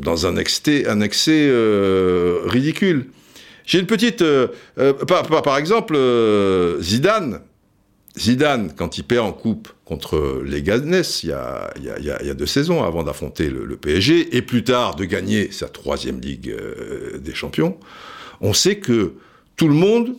dans 0.00 0.26
un 0.26 0.36
excès, 0.36 0.84
euh, 0.88 2.40
ridicule. 2.46 3.06
J'ai 3.64 3.78
une 3.78 3.86
petite... 3.86 4.22
Euh, 4.22 4.48
euh, 4.78 4.92
par, 4.92 5.56
exemple, 5.56 5.96
Zidane, 6.80 7.40
Zidane, 8.18 8.72
quand 8.74 8.98
il 8.98 9.04
perd 9.04 9.26
en 9.26 9.32
coupe 9.32 9.68
contre 9.84 10.42
les 10.44 10.68
a, 10.68 11.70
il 11.76 12.04
y 12.04 12.30
a, 12.30 12.34
deux 12.34 12.46
saisons 12.46 12.82
avant 12.82 13.04
d'affronter 13.04 13.48
le, 13.48 13.76
PSG, 13.76 14.36
et 14.36 14.42
plus 14.42 14.64
tard 14.64 14.96
de 14.96 15.04
gagner 15.04 15.52
sa 15.52 15.68
troisième 15.68 16.20
Ligue 16.20 16.52
des 17.20 17.34
Champions, 17.34 17.78
on 18.40 18.52
sait 18.52 18.78
que 18.78 19.14
tout 19.56 19.68
le 19.68 19.74
monde, 19.74 20.16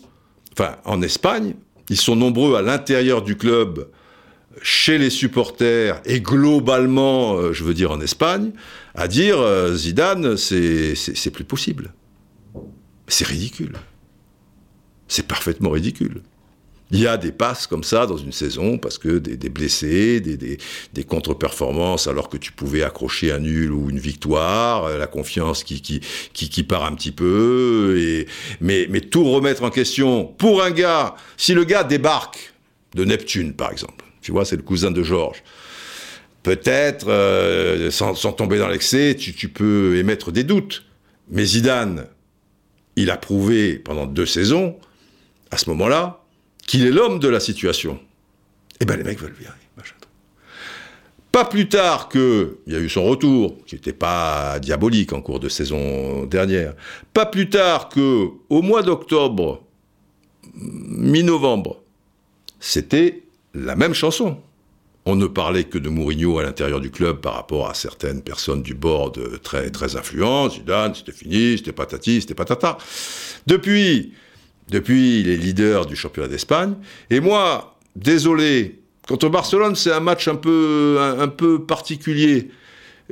enfin 0.53 0.77
en 0.85 1.01
Espagne, 1.01 1.55
ils 1.89 1.97
sont 1.97 2.15
nombreux 2.15 2.55
à 2.55 2.61
l'intérieur 2.61 3.21
du 3.21 3.35
club, 3.35 3.87
chez 4.61 4.97
les 4.97 5.09
supporters 5.09 6.01
et 6.05 6.21
globalement, 6.21 7.35
euh, 7.35 7.53
je 7.53 7.63
veux 7.63 7.73
dire 7.73 7.91
en 7.91 8.01
Espagne, 8.01 8.51
à 8.95 9.07
dire 9.07 9.39
euh, 9.39 9.75
Zidane, 9.75 10.37
c'est 10.37 11.31
plus 11.31 11.43
possible. 11.43 11.93
C'est 13.07 13.25
ridicule. 13.25 13.77
C'est 15.07 15.27
parfaitement 15.27 15.71
ridicule. 15.71 16.21
Il 16.91 16.99
y 16.99 17.07
a 17.07 17.15
des 17.15 17.31
passes 17.31 17.67
comme 17.67 17.85
ça 17.85 18.05
dans 18.05 18.17
une 18.17 18.33
saison 18.33 18.77
parce 18.77 18.97
que 18.97 19.17
des, 19.17 19.49
blessés, 19.49 20.19
des, 20.19 21.03
contre-performances 21.05 22.07
alors 22.07 22.27
que 22.27 22.35
tu 22.35 22.51
pouvais 22.51 22.83
accrocher 22.83 23.31
un 23.31 23.39
nul 23.39 23.71
ou 23.71 23.89
une 23.89 23.99
victoire, 23.99 24.85
euh, 24.85 24.97
la 24.97 25.07
confiance 25.07 25.63
qui, 25.63 25.81
qui, 25.81 26.01
qui, 26.33 26.63
part 26.63 26.83
un 26.85 26.93
petit 26.93 27.11
peu, 27.11 27.97
et, 27.97 28.27
mais, 28.59 28.87
mais 28.89 28.99
tout 28.99 29.23
remettre 29.23 29.63
en 29.63 29.69
question 29.69 30.25
pour 30.25 30.61
un 30.61 30.71
gars, 30.71 31.15
si 31.37 31.53
le 31.53 31.63
gars 31.63 31.83
débarque 31.83 32.53
de 32.93 33.05
Neptune 33.05 33.53
par 33.53 33.71
exemple, 33.71 34.05
tu 34.21 34.33
vois, 34.33 34.43
c'est 34.43 34.57
le 34.57 34.63
cousin 34.63 34.91
de 34.91 35.01
Georges, 35.01 35.43
peut-être, 36.43 37.07
euh, 37.07 37.89
sans, 37.91 38.13
tomber 38.33 38.59
dans 38.59 38.67
l'excès, 38.67 39.15
tu, 39.15 39.33
tu 39.33 39.49
peux 39.49 39.95
émettre 39.97 40.31
des 40.31 40.43
doutes. 40.43 40.83
Mais 41.29 41.45
Zidane, 41.45 42.07
il 42.95 43.09
a 43.09 43.17
prouvé 43.17 43.75
pendant 43.75 44.05
deux 44.05 44.25
saisons, 44.25 44.77
à 45.51 45.57
ce 45.57 45.69
moment-là, 45.69 46.20
qu'il 46.71 46.87
est 46.87 46.91
l'homme 46.91 47.19
de 47.19 47.27
la 47.27 47.41
situation, 47.41 47.99
eh 48.79 48.85
ben 48.85 48.95
les 48.95 49.03
mecs 49.03 49.19
veulent 49.19 49.35
virer. 49.37 49.51
Pas 51.33 51.43
plus 51.43 51.67
tard 51.67 52.07
que, 52.07 52.59
il 52.65 52.71
y 52.71 52.75
a 52.77 52.79
eu 52.79 52.87
son 52.87 53.03
retour, 53.03 53.57
qui 53.65 53.75
n'était 53.75 53.91
pas 53.91 54.57
diabolique 54.59 55.11
en 55.11 55.21
cours 55.21 55.41
de 55.41 55.49
saison 55.49 56.25
dernière, 56.27 56.73
pas 57.13 57.25
plus 57.25 57.49
tard 57.49 57.89
que, 57.89 58.29
au 58.47 58.61
mois 58.61 58.83
d'octobre, 58.83 59.65
mi-novembre, 60.53 61.81
c'était 62.61 63.23
la 63.53 63.75
même 63.75 63.93
chanson. 63.93 64.37
On 65.05 65.17
ne 65.17 65.27
parlait 65.27 65.65
que 65.65 65.77
de 65.77 65.89
Mourinho 65.89 66.39
à 66.39 66.43
l'intérieur 66.43 66.79
du 66.79 66.89
club 66.89 67.19
par 67.19 67.33
rapport 67.33 67.69
à 67.69 67.73
certaines 67.73 68.21
personnes 68.21 68.63
du 68.63 68.75
board 68.75 69.41
très, 69.41 69.71
très 69.71 69.97
influentes. 69.97 70.53
Zidane, 70.53 70.95
c'était 70.95 71.11
fini, 71.11 71.57
c'était 71.57 71.73
patati, 71.73 72.21
c'était 72.21 72.33
patata. 72.33 72.77
Depuis, 73.45 74.13
depuis 74.71 75.21
les 75.21 75.37
leaders 75.37 75.85
du 75.85 75.95
championnat 75.95 76.29
d'Espagne. 76.29 76.73
Et 77.09 77.19
moi, 77.19 77.77
désolé, 77.95 78.79
contre 79.07 79.29
Barcelone, 79.29 79.75
c'est 79.75 79.91
un 79.91 79.99
match 79.99 80.27
un 80.27 80.35
peu, 80.35 80.97
un, 80.99 81.27
peu 81.27 81.63
particulier. 81.63 82.49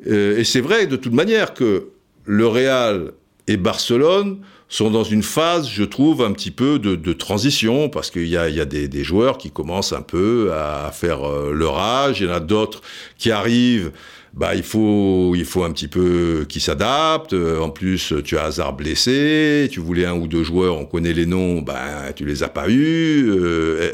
Euh, 0.08 0.40
et 0.40 0.46
c'est 0.46 0.62
vrai, 0.62 0.88
de 0.88 0.96
toute 0.96 1.14
manière, 1.14 1.54
que 1.54 1.90
le 2.26 2.48
Real 2.48 3.12
et 3.48 3.58
Barcelone 3.58 4.40
sont 4.70 4.90
dans 4.92 5.04
une 5.04 5.24
phase, 5.24 5.68
je 5.68 5.84
trouve, 5.84 6.22
un 6.22 6.32
petit 6.32 6.52
peu 6.52 6.80
de, 6.80 7.14
transition, 7.14 7.90
parce 7.90 8.10
qu'il 8.12 8.28
y 8.28 8.38
a, 8.38 8.48
y 8.50 8.62
a 8.62 8.66
des, 8.66 9.04
joueurs 9.04 9.38
qui 9.38 9.52
commencent 9.52 9.94
un 9.94 10.04
peu 10.04 10.54
à 10.54 10.92
faire 10.94 11.28
euh, 11.28 11.52
leur 11.52 11.80
âge, 11.80 12.22
il 12.22 12.28
y 12.28 12.30
en 12.30 12.34
a 12.34 12.40
d'autres 12.40 12.82
qui 13.18 13.32
arrivent 13.32 13.92
bah 14.34 14.56
il 14.56 14.64
faut 14.64 15.34
il 15.36 15.46
faut 15.46 15.64
un 15.64 15.72
petit 15.72 15.88
peu 15.88 16.46
qui 16.48 16.60
s'adapte. 16.60 17.34
Euh, 17.34 17.60
en 17.60 17.70
plus, 17.70 18.14
tu 18.24 18.38
as 18.38 18.46
hasard 18.46 18.74
blessé, 18.74 19.68
tu 19.72 19.80
voulais 19.80 20.06
un 20.06 20.16
ou 20.16 20.28
deux 20.28 20.44
joueurs, 20.44 20.78
on 20.78 20.86
connaît 20.86 21.14
les 21.14 21.26
noms, 21.26 21.62
bah 21.62 22.14
tu 22.16 22.26
les 22.26 22.44
as 22.44 22.50
pas 22.50 22.70
eus, 22.70 23.32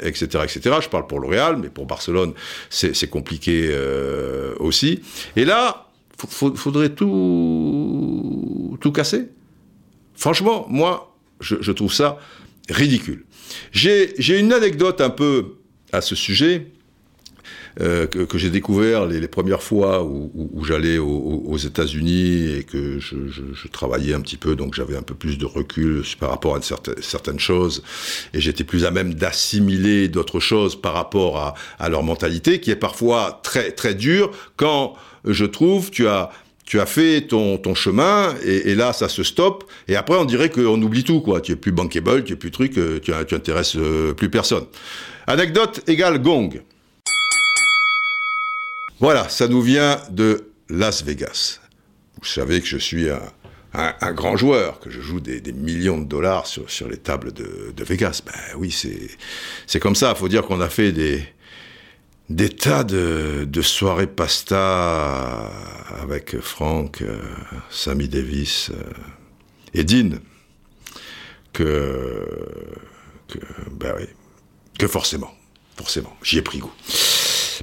etc., 0.03 0.27
euh, 0.35 0.43
etc. 0.43 0.75
Je 0.81 0.89
parle 0.89 1.07
pour 1.07 1.19
le 1.19 1.27
Real, 1.27 1.57
mais 1.57 1.69
pour 1.69 1.85
Barcelone, 1.85 2.33
c'est 2.69 3.09
compliqué 3.09 3.69
euh, 3.71 4.53
aussi. 4.59 5.01
Et 5.35 5.45
là, 5.45 5.87
faudrait 6.17 6.89
tout 6.89 8.77
tout 8.81 8.91
casser. 8.91 9.29
Franchement, 10.15 10.65
moi, 10.69 11.15
je, 11.39 11.55
je 11.61 11.71
trouve 11.71 11.93
ça 11.93 12.17
ridicule. 12.69 13.25
J'ai 13.71 14.39
une 14.39 14.53
anecdote 14.53 15.01
un 15.01 15.09
peu 15.09 15.55
à 15.91 16.01
ce 16.01 16.15
sujet. 16.15 16.67
Euh, 17.81 18.07
que, 18.07 18.37
j'ai 18.37 18.49
découvert 18.49 19.05
les, 19.05 19.27
premières 19.27 19.61
fois 19.61 20.03
où, 20.03 20.31
j'allais 20.65 20.97
aux, 20.97 21.57
États-Unis 21.57 22.53
et 22.57 22.63
que 22.63 22.99
je, 22.99 23.67
travaillais 23.67 24.13
un 24.13 24.21
petit 24.21 24.37
peu, 24.37 24.55
donc 24.55 24.75
j'avais 24.75 24.95
un 24.95 25.01
peu 25.01 25.13
plus 25.13 25.37
de 25.37 25.45
recul 25.45 26.03
par 26.19 26.29
rapport 26.29 26.55
à 26.55 26.61
certaines, 26.61 27.39
choses 27.39 27.83
et 28.33 28.39
j'étais 28.39 28.63
plus 28.63 28.85
à 28.85 28.91
même 28.91 29.13
d'assimiler 29.13 30.07
d'autres 30.07 30.39
choses 30.39 30.79
par 30.79 30.93
rapport 30.93 31.37
à, 31.37 31.55
à, 31.77 31.89
leur 31.89 32.03
mentalité, 32.03 32.61
qui 32.61 32.71
est 32.71 32.77
parfois 32.77 33.41
très 33.43 33.71
très 33.71 33.93
dure 33.93 34.31
quand 34.55 34.93
je 35.25 35.45
trouve 35.45 35.91
tu 35.91 36.07
as 36.07 36.29
tu 36.65 36.79
as 36.79 36.85
fait 36.85 37.21
ton, 37.21 37.57
ton 37.57 37.75
chemin 37.75 38.33
et, 38.43 38.73
là 38.73 38.93
ça 38.93 39.07
se 39.07 39.23
stoppe 39.23 39.65
et 39.87 39.95
après 39.95 40.17
on 40.17 40.25
dirait 40.25 40.49
qu'on 40.49 40.81
oublie 40.81 41.03
tout 41.03 41.21
quoi. 41.21 41.41
Tu 41.41 41.51
es 41.51 41.55
plus 41.55 41.71
bankable, 41.71 42.23
tu 42.23 42.33
es 42.33 42.35
plus 42.35 42.51
truc, 42.51 42.77
euh, 42.77 42.99
tu, 42.99 43.11
tu 43.27 43.35
intéresses 43.35 43.75
euh, 43.75 44.13
plus 44.13 44.29
personne. 44.29 44.65
Anecdote 45.27 45.81
égale 45.87 46.21
gong. 46.21 46.61
Voilà, 48.99 49.27
ça 49.27 49.47
nous 49.47 49.61
vient 49.61 50.01
de 50.09 50.51
Las 50.69 51.03
Vegas. 51.03 51.59
Vous 52.17 52.25
savez 52.25 52.61
que 52.61 52.67
je 52.67 52.77
suis 52.77 53.07
un, 53.73 54.13
grand 54.13 54.37
joueur, 54.37 54.79
que 54.79 54.89
je 54.89 55.01
joue 55.01 55.19
des, 55.19 55.41
millions 55.51 55.97
de 55.97 56.05
dollars 56.05 56.47
sur, 56.47 56.87
les 56.87 56.97
tables 56.97 57.33
de, 57.33 57.83
Vegas. 57.83 58.21
Ben 58.25 58.33
oui, 58.57 58.71
c'est 59.67 59.79
comme 59.79 59.95
ça. 59.95 60.13
Il 60.15 60.17
faut 60.17 60.29
dire 60.29 60.43
qu'on 60.43 60.61
a 60.61 60.69
fait 60.69 60.93
des, 60.93 62.49
tas 62.49 62.85
de, 62.85 63.61
soirées 63.61 64.07
pasta 64.07 65.51
avec 66.01 66.39
Franck, 66.39 67.01
euh, 67.01 67.19
Sammy 67.69 68.07
Davis 68.07 68.69
euh, 68.71 68.91
et 69.73 69.83
Dean. 69.83 70.19
Que, 71.51 72.27
ben 73.71 73.93
oui, 73.97 74.05
que 74.77 74.87
forcément, 74.87 75.33
forcément, 75.77 76.13
j'y 76.21 76.37
ai 76.37 76.41
pris 76.41 76.59
goût. 76.59 76.73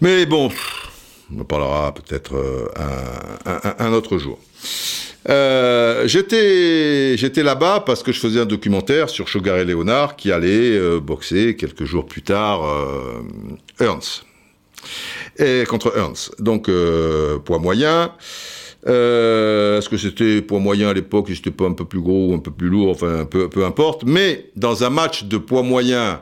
Mais 0.00 0.24
bon, 0.24 0.50
On 1.34 1.40
en 1.40 1.44
parlera 1.44 1.92
peut-être 1.94 2.34
un, 3.78 3.92
autre 3.92 4.18
jour. 4.18 4.38
j'étais 6.06 7.16
j'étais 7.16 7.42
là-bas 7.42 7.84
parce 7.86 8.02
que 8.02 8.12
je 8.12 8.20
faisais 8.20 8.40
un 8.40 8.46
documentaire 8.46 9.08
sur 9.08 9.28
Sugar 9.28 9.58
et 9.58 9.64
Léonard 9.64 10.16
qui 10.16 10.32
allait 10.32 10.78
boxer 11.00 11.56
quelques 11.56 11.84
jours 11.84 12.06
plus 12.06 12.22
tard 12.22 12.62
Ernst 13.78 14.24
et 15.38 15.64
contre 15.66 15.96
Ernst. 15.96 16.34
Donc 16.40 16.68
poids 17.44 17.58
moyen. 17.58 18.12
Euh, 18.86 19.78
Est-ce 19.78 19.88
que 19.88 19.96
c'était 19.96 20.42
poids 20.42 20.58
moyen 20.58 20.88
à 20.88 20.92
l'époque, 20.92 21.28
c'était 21.28 21.50
pas 21.50 21.66
un 21.66 21.72
peu 21.72 21.84
plus 21.84 22.00
gros 22.00 22.30
ou 22.30 22.34
un 22.34 22.38
peu 22.38 22.50
plus 22.50 22.68
lourd, 22.68 22.90
enfin 22.90 23.24
peu, 23.24 23.48
peu 23.48 23.64
importe. 23.64 24.02
Mais 24.04 24.50
dans 24.56 24.84
un 24.84 24.90
match 24.90 25.24
de 25.24 25.38
poids 25.38 25.62
moyen 25.62 26.20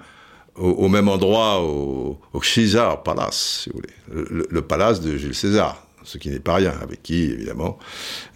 au, 0.60 0.88
même 0.88 1.08
endroit, 1.08 1.60
au, 1.62 2.18
au, 2.32 2.42
César 2.42 3.02
Palace, 3.02 3.62
si 3.64 3.70
vous 3.70 3.76
voulez, 3.76 4.26
le, 4.30 4.46
le, 4.48 4.62
palace 4.62 5.00
de 5.00 5.16
Jules 5.16 5.34
César, 5.34 5.86
ce 6.04 6.18
qui 6.18 6.28
n'est 6.30 6.40
pas 6.40 6.56
rien, 6.56 6.74
avec 6.82 7.02
qui, 7.02 7.24
évidemment, 7.24 7.78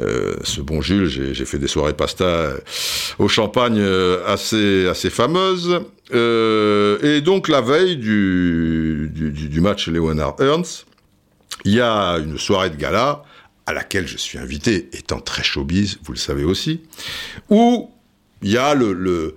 euh, 0.01 0.35
ce 0.43 0.61
bon 0.61 0.81
Jules, 0.81 1.09
j'ai 1.09 1.45
fait 1.45 1.59
des 1.59 1.69
soirées 1.69 1.95
pasta 1.95 2.25
euh, 2.25 2.59
au 3.19 3.29
champagne 3.29 3.79
euh, 3.79 4.25
assez, 4.27 4.87
assez 4.87 5.11
fameuses. 5.11 5.81
Et 6.13 7.21
donc, 7.23 7.49
la 7.49 7.61
veille 7.61 7.97
du, 7.97 9.11
du, 9.13 9.31
du 9.31 9.61
match 9.61 9.89
Leonard 9.89 10.37
Ernst, 10.41 10.87
il 11.65 11.75
y 11.75 11.81
a 11.81 12.19
une 12.19 12.39
soirée 12.39 12.71
de 12.71 12.77
gala 12.77 13.25
à 13.67 13.73
laquelle 13.73 14.07
je 14.07 14.19
suis 14.19 14.39
invité, 14.39 14.89
étant 14.93 15.21
très 15.21 15.43
showbiz, 15.43 15.99
vous 16.05 16.13
le 16.13 16.19
savez 16.19 16.45
aussi, 16.45 16.83
où 17.49 17.91
il 18.43 18.51
y 18.51 18.59
a 18.59 18.75
le, 18.75 19.35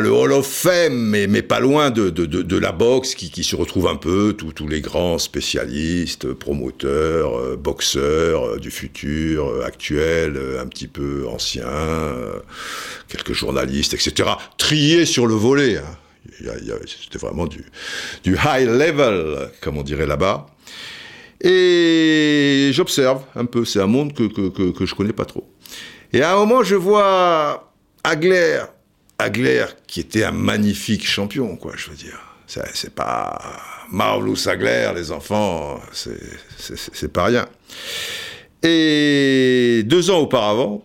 le 0.00 0.10
Hall 0.10 0.32
of 0.32 0.46
Fame, 0.46 0.94
mais, 0.94 1.26
mais 1.26 1.42
pas 1.42 1.60
loin 1.60 1.90
de, 1.90 2.10
de, 2.10 2.58
la 2.58 2.72
boxe 2.72 3.14
qui, 3.14 3.30
qui, 3.30 3.44
se 3.44 3.56
retrouve 3.56 3.86
un 3.88 3.96
peu, 3.96 4.34
tous 4.34 4.68
les 4.68 4.80
grands 4.80 5.18
spécialistes, 5.18 6.32
promoteurs, 6.32 7.38
euh, 7.38 7.56
boxeurs 7.56 8.44
euh, 8.44 8.58
du 8.58 8.70
futur, 8.70 9.48
euh, 9.48 9.64
actuels, 9.64 10.38
un 10.60 10.66
petit 10.66 10.86
peu 10.88 11.26
anciens, 11.28 11.66
quelques 13.08 13.32
journalistes, 13.32 13.94
etc. 13.94 14.30
Triés 14.58 15.06
sur 15.06 15.26
le 15.26 15.34
volet. 15.34 15.78
Hein. 15.78 16.52
C'était 16.86 17.18
vraiment 17.18 17.46
du, 17.46 17.64
du 18.22 18.34
high 18.34 18.68
level, 18.68 19.50
comme 19.60 19.78
on 19.78 19.82
dirait 19.82 20.06
là-bas. 20.06 20.46
Et 21.40 22.70
j'observe 22.72 23.22
un 23.34 23.44
peu, 23.44 23.64
c'est 23.64 23.80
un 23.80 23.86
monde 23.86 24.14
que, 24.14 24.24
que, 24.24 24.48
que, 24.48 24.70
que, 24.70 24.86
je 24.86 24.94
connais 24.94 25.12
pas 25.12 25.26
trop. 25.26 25.46
Et 26.12 26.22
à 26.22 26.32
un 26.32 26.36
moment, 26.36 26.62
je 26.62 26.74
vois 26.74 27.72
Agler, 28.02 28.60
Agler 29.18 29.66
qui 29.86 30.00
était 30.00 30.24
un 30.24 30.32
magnifique 30.32 31.06
champion, 31.06 31.56
quoi, 31.56 31.72
je 31.76 31.90
veux 31.90 31.96
dire. 31.96 32.18
C'est 32.46 32.94
pas 32.94 33.40
Marvelous 33.90 34.48
Agler, 34.48 34.92
les 34.94 35.12
enfants, 35.12 35.80
c'est 35.92 37.12
pas 37.12 37.24
rien. 37.24 37.46
Et 38.62 39.82
deux 39.86 40.10
ans 40.10 40.18
auparavant, 40.18 40.84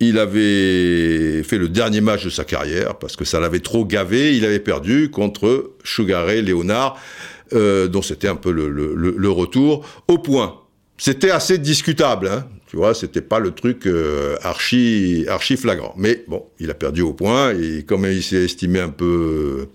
il 0.00 0.18
avait 0.18 1.42
fait 1.44 1.58
le 1.58 1.68
dernier 1.68 2.00
match 2.00 2.24
de 2.24 2.30
sa 2.30 2.44
carrière 2.44 2.98
parce 2.98 3.16
que 3.16 3.24
ça 3.24 3.40
l'avait 3.40 3.60
trop 3.60 3.84
gavé. 3.84 4.36
Il 4.36 4.44
avait 4.44 4.58
perdu 4.58 5.10
contre 5.10 5.72
Sugar 5.84 6.26
Ray 6.26 6.42
Léonard. 6.42 6.98
Euh, 7.54 7.86
dont 7.86 8.00
c'était 8.00 8.28
un 8.28 8.36
peu 8.36 8.50
le, 8.50 9.30
retour, 9.30 9.84
au 10.08 10.16
point. 10.18 10.60
C'était 10.96 11.30
assez 11.30 11.58
discutable, 11.58 12.28
hein, 12.28 12.46
tu 12.72 12.78
vois, 12.78 12.94
c'était 12.94 13.20
pas 13.20 13.38
le 13.38 13.50
truc 13.50 13.86
euh, 13.86 14.34
archi, 14.40 15.26
archi 15.28 15.58
flagrant. 15.58 15.92
Mais 15.98 16.24
bon, 16.26 16.46
il 16.58 16.70
a 16.70 16.74
perdu 16.74 17.02
au 17.02 17.12
point, 17.12 17.52
et 17.52 17.82
comme 17.82 18.06
il 18.06 18.22
s'est 18.22 18.44
estimé 18.44 18.80
un 18.80 18.88
peu 18.88 19.66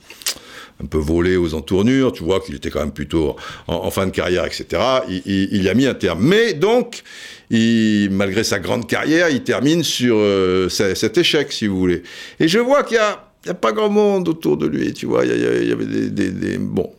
un 0.82 0.88
peu 0.88 0.98
volé 0.98 1.38
aux 1.38 1.54
entournures, 1.54 2.12
tu 2.12 2.24
vois 2.24 2.40
qu'il 2.40 2.56
était 2.56 2.72
quand 2.72 2.80
même 2.80 2.92
plutôt 2.92 3.36
en, 3.68 3.92
fin 3.92 4.08
de 4.08 4.12
carrière, 4.12 4.46
etc. 4.46 4.82
Il, 5.28 5.70
a 5.70 5.76
mis 5.76 5.86
un 5.86 5.94
terme. 5.94 6.24
Mais 6.24 6.56
donc, 6.56 7.04
malgré 7.52 8.44
sa 8.44 8.58
grande 8.58 8.88
carrière, 8.88 9.30
il 9.30 9.44
termine 9.44 9.84
sur 9.84 10.16
euh, 10.18 10.68
cet 10.68 11.20
échec, 11.20 11.52
si 11.52 11.68
vous 11.68 11.78
voulez. 11.78 12.02
Et 12.40 12.48
je 12.48 12.58
vois 12.58 12.82
qu'il 12.82 12.98
y 12.98 13.00
a, 13.00 13.54
pas 13.54 13.74
grand 13.74 13.90
monde 13.90 14.28
autour 14.28 14.58
de 14.58 14.66
lui, 14.66 14.92
tu 14.94 15.06
vois. 15.06 15.24
Il 15.24 15.68
y, 15.68 15.72
avait 15.72 15.86
des, 15.86 16.32
des, 16.32 16.58
bon, 16.58 16.92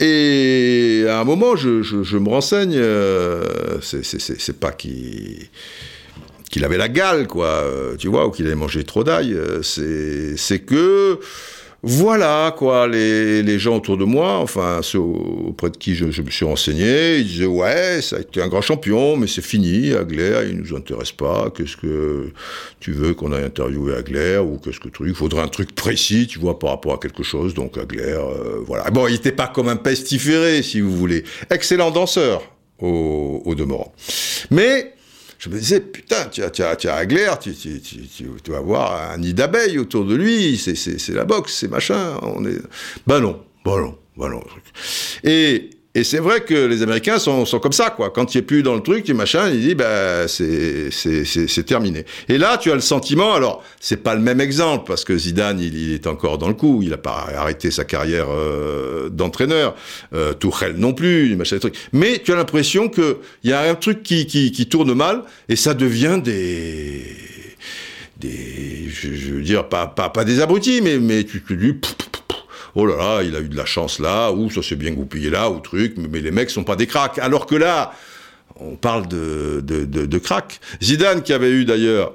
et 0.00 1.04
à 1.08 1.20
un 1.20 1.24
moment, 1.24 1.56
je, 1.56 2.16
me 2.16 2.28
renseigne, 2.28 2.76
euh, 2.76 3.80
c'est 3.80 4.58
pas 4.58 4.72
qu'il 4.72 5.48
qu'il 6.50 6.64
avait 6.64 6.78
la 6.78 6.88
gale, 6.88 7.26
quoi, 7.26 7.46
euh, 7.46 7.94
tu 7.96 8.08
vois, 8.08 8.26
ou 8.26 8.30
qu'il 8.30 8.46
avait 8.46 8.54
mangé 8.54 8.82
trop 8.82 9.04
d'ail, 9.04 9.34
euh, 9.34 9.62
c'est 9.62 10.60
que 10.60 11.20
voilà, 11.84 12.52
quoi, 12.58 12.88
les, 12.88 13.44
les, 13.44 13.58
gens 13.60 13.76
autour 13.76 13.96
de 13.96 14.04
moi, 14.04 14.38
enfin, 14.38 14.80
ceux 14.82 14.98
auprès 14.98 15.70
de 15.70 15.76
qui 15.76 15.94
je, 15.94 16.10
je, 16.10 16.22
me 16.22 16.30
suis 16.30 16.44
renseigné, 16.44 17.18
ils 17.18 17.24
disaient, 17.24 17.46
ouais, 17.46 18.02
ça 18.02 18.16
a 18.16 18.20
été 18.20 18.42
un 18.42 18.48
grand 18.48 18.62
champion, 18.62 19.16
mais 19.16 19.28
c'est 19.28 19.44
fini, 19.44 19.92
Agler, 19.92 20.48
il 20.50 20.56
nous 20.56 20.76
intéresse 20.76 21.12
pas, 21.12 21.52
qu'est-ce 21.56 21.76
que 21.76 22.32
tu 22.80 22.90
veux 22.90 23.14
qu'on 23.14 23.30
aille 23.32 23.44
interviewer 23.44 23.94
Agler, 23.94 24.38
ou 24.38 24.58
qu'est-ce 24.58 24.80
que 24.80 24.88
truc, 24.88 25.14
faudrait 25.14 25.42
un 25.42 25.48
truc 25.48 25.72
précis, 25.72 26.26
tu 26.26 26.40
vois, 26.40 26.58
par 26.58 26.70
rapport 26.70 26.94
à 26.94 26.98
quelque 26.98 27.22
chose, 27.22 27.54
donc 27.54 27.78
Agler, 27.78 28.02
euh, 28.02 28.60
voilà. 28.66 28.90
Bon, 28.90 29.06
il 29.06 29.14
était 29.14 29.30
pas 29.30 29.46
comme 29.46 29.68
un 29.68 29.76
pestiféré, 29.76 30.62
si 30.62 30.80
vous 30.80 30.96
voulez. 30.96 31.22
Excellent 31.48 31.92
danseur, 31.92 32.42
au, 32.80 33.40
au 33.44 33.54
demeurant. 33.54 33.94
Mais, 34.50 34.94
je 35.38 35.48
me 35.48 35.58
disais, 35.58 35.80
putain, 35.80 36.26
tu 36.26 36.42
as, 36.42 36.50
tu 36.50 36.62
as, 36.62 36.74
tu 36.74 36.88
as 36.88 37.06
tu, 37.36 37.54
tu, 37.54 37.80
tu, 37.80 38.50
vas 38.50 38.58
avoir 38.58 39.12
un 39.12 39.18
nid 39.18 39.34
d'abeilles 39.34 39.78
autour 39.78 40.04
de 40.04 40.16
lui, 40.16 40.58
c'est 40.58 41.08
la 41.10 41.24
boxe, 41.24 41.54
c'est 41.54 41.68
machin. 41.68 42.18
On 42.22 42.44
est... 42.44 42.60
Ben 43.06 43.20
non, 43.20 43.44
ben 43.64 43.80
non, 43.80 43.98
ben 44.16 44.28
non. 44.30 44.42
Et, 45.22 45.70
et 45.94 46.04
c'est 46.04 46.18
vrai 46.18 46.42
que 46.42 46.54
les 46.54 46.82
Américains 46.82 47.18
sont, 47.18 47.46
sont 47.46 47.58
comme 47.58 47.72
ça, 47.72 47.90
quoi. 47.90 48.10
Quand 48.10 48.26
tu 48.26 48.38
es 48.38 48.42
plus 48.42 48.62
dans 48.62 48.74
le 48.74 48.82
truc, 48.82 49.04
tu 49.04 49.14
machin, 49.14 49.48
il 49.48 49.60
dit, 49.60 49.74
bah, 49.74 50.28
c'est, 50.28 50.90
c'est, 50.90 51.64
terminé. 51.64 52.04
Et 52.28 52.36
là, 52.36 52.58
tu 52.58 52.70
as 52.70 52.74
le 52.74 52.80
sentiment, 52.80 53.32
alors, 53.32 53.64
c'est 53.80 54.02
pas 54.02 54.14
le 54.14 54.20
même 54.20 54.40
exemple, 54.40 54.84
parce 54.86 55.04
que 55.04 55.16
Zidane, 55.16 55.58
il, 55.60 55.94
est 55.94 56.06
encore 56.06 56.38
dans 56.38 56.48
le 56.48 56.54
coup, 56.54 56.80
il 56.82 56.92
a 56.92 56.98
pas 56.98 57.28
arrêté 57.34 57.70
sa 57.70 57.84
carrière 57.84 58.26
euh, 58.30 59.08
d'entraîneur, 59.08 59.74
euh, 60.12 60.34
Tourelle 60.34 60.76
non 60.76 60.92
plus, 60.92 61.34
machin, 61.36 61.58
truc. 61.58 61.74
Mais 61.92 62.20
tu 62.22 62.32
as 62.32 62.36
l'impression 62.36 62.88
que 62.88 63.18
il 63.42 63.50
y 63.50 63.54
a 63.54 63.62
un 63.62 63.74
truc 63.74 64.02
qui, 64.02 64.26
qui, 64.26 64.52
qui 64.52 64.66
tourne 64.68 64.92
mal, 64.92 65.24
et 65.48 65.56
ça 65.56 65.74
devient 65.74 66.20
des 66.22 67.02
des, 68.18 68.88
je, 68.88 69.32
veux 69.32 69.42
dire, 69.42 69.68
pas, 69.68 69.86
pas, 69.86 70.10
pas 70.10 70.24
des 70.24 70.40
abrutis, 70.40 70.80
mais, 70.82 70.98
mais 70.98 71.24
tu 71.24 71.40
te 71.40 71.52
dis, 71.52 71.74
oh 72.78 72.86
là 72.86 72.96
là, 72.96 73.22
il 73.24 73.34
a 73.34 73.40
eu 73.40 73.48
de 73.48 73.56
la 73.56 73.64
chance 73.64 73.98
là, 73.98 74.30
ou 74.30 74.50
ça 74.50 74.62
s'est 74.62 74.76
bien 74.76 74.92
goupillé 74.92 75.30
là, 75.30 75.50
ou 75.50 75.58
truc, 75.58 75.94
mais, 75.96 76.20
les 76.20 76.30
mecs 76.30 76.48
sont 76.48 76.62
pas 76.62 76.76
des 76.76 76.86
cracks. 76.86 77.18
Alors 77.18 77.46
que 77.46 77.56
là, 77.56 77.92
on 78.60 78.76
parle 78.76 79.08
de, 79.08 79.60
de, 79.64 79.84
de, 79.84 80.18
crack. 80.18 80.60
Zidane, 80.80 81.22
qui 81.22 81.32
avait 81.32 81.50
eu 81.50 81.64
d'ailleurs 81.64 82.12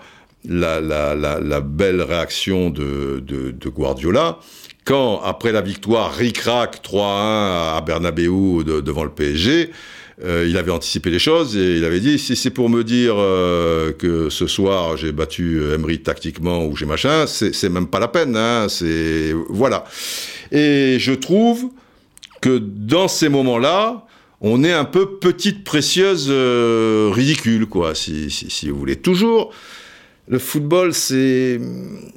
la, 0.47 1.59
belle 1.61 2.01
réaction 2.01 2.69
de, 2.69 3.21
de, 3.25 3.69
Guardiola, 3.69 4.39
quand, 4.85 5.21
après 5.21 5.51
la 5.51 5.61
victoire 5.61 6.13
ric-rac 6.13 6.81
3-1 6.81 7.77
à 7.77 7.83
Bernabeu 7.85 8.63
devant 8.63 9.03
le 9.03 9.11
PSG, 9.11 9.69
euh, 10.23 10.47
il 10.47 10.57
avait 10.57 10.71
anticipé 10.71 11.09
les 11.09 11.19
choses 11.19 11.57
et 11.57 11.77
il 11.77 11.85
avait 11.85 11.99
dit 11.99 12.17
si 12.17 12.35
c'est 12.35 12.49
pour 12.49 12.69
me 12.69 12.83
dire 12.83 13.15
euh, 13.17 13.91
que 13.91 14.29
ce 14.29 14.47
soir 14.47 14.95
j'ai 14.97 15.11
battu 15.11 15.61
Emery 15.73 16.01
tactiquement 16.01 16.65
ou 16.65 16.75
j'ai 16.75 16.85
machin, 16.85 17.25
c'est 17.27 17.69
même 17.69 17.87
pas 17.87 17.99
la 17.99 18.07
peine. 18.07 18.35
Hein, 18.37 18.67
c'est 18.69 19.33
voilà. 19.49 19.83
Et 20.51 20.97
je 20.99 21.13
trouve 21.13 21.69
que 22.41 22.57
dans 22.57 23.07
ces 23.07 23.29
moments-là, 23.29 24.05
on 24.41 24.65
est 24.65 24.73
un 24.73 24.83
peu 24.83 25.17
petite 25.19 25.63
précieuse 25.63 26.27
euh, 26.29 27.09
ridicule, 27.13 27.65
quoi, 27.65 27.95
si, 27.95 28.29
si, 28.29 28.69
vous 28.69 28.77
voulez. 28.77 28.97
Toujours 28.97 29.53
le 30.27 30.39
football, 30.39 30.93
c'est 30.93 31.59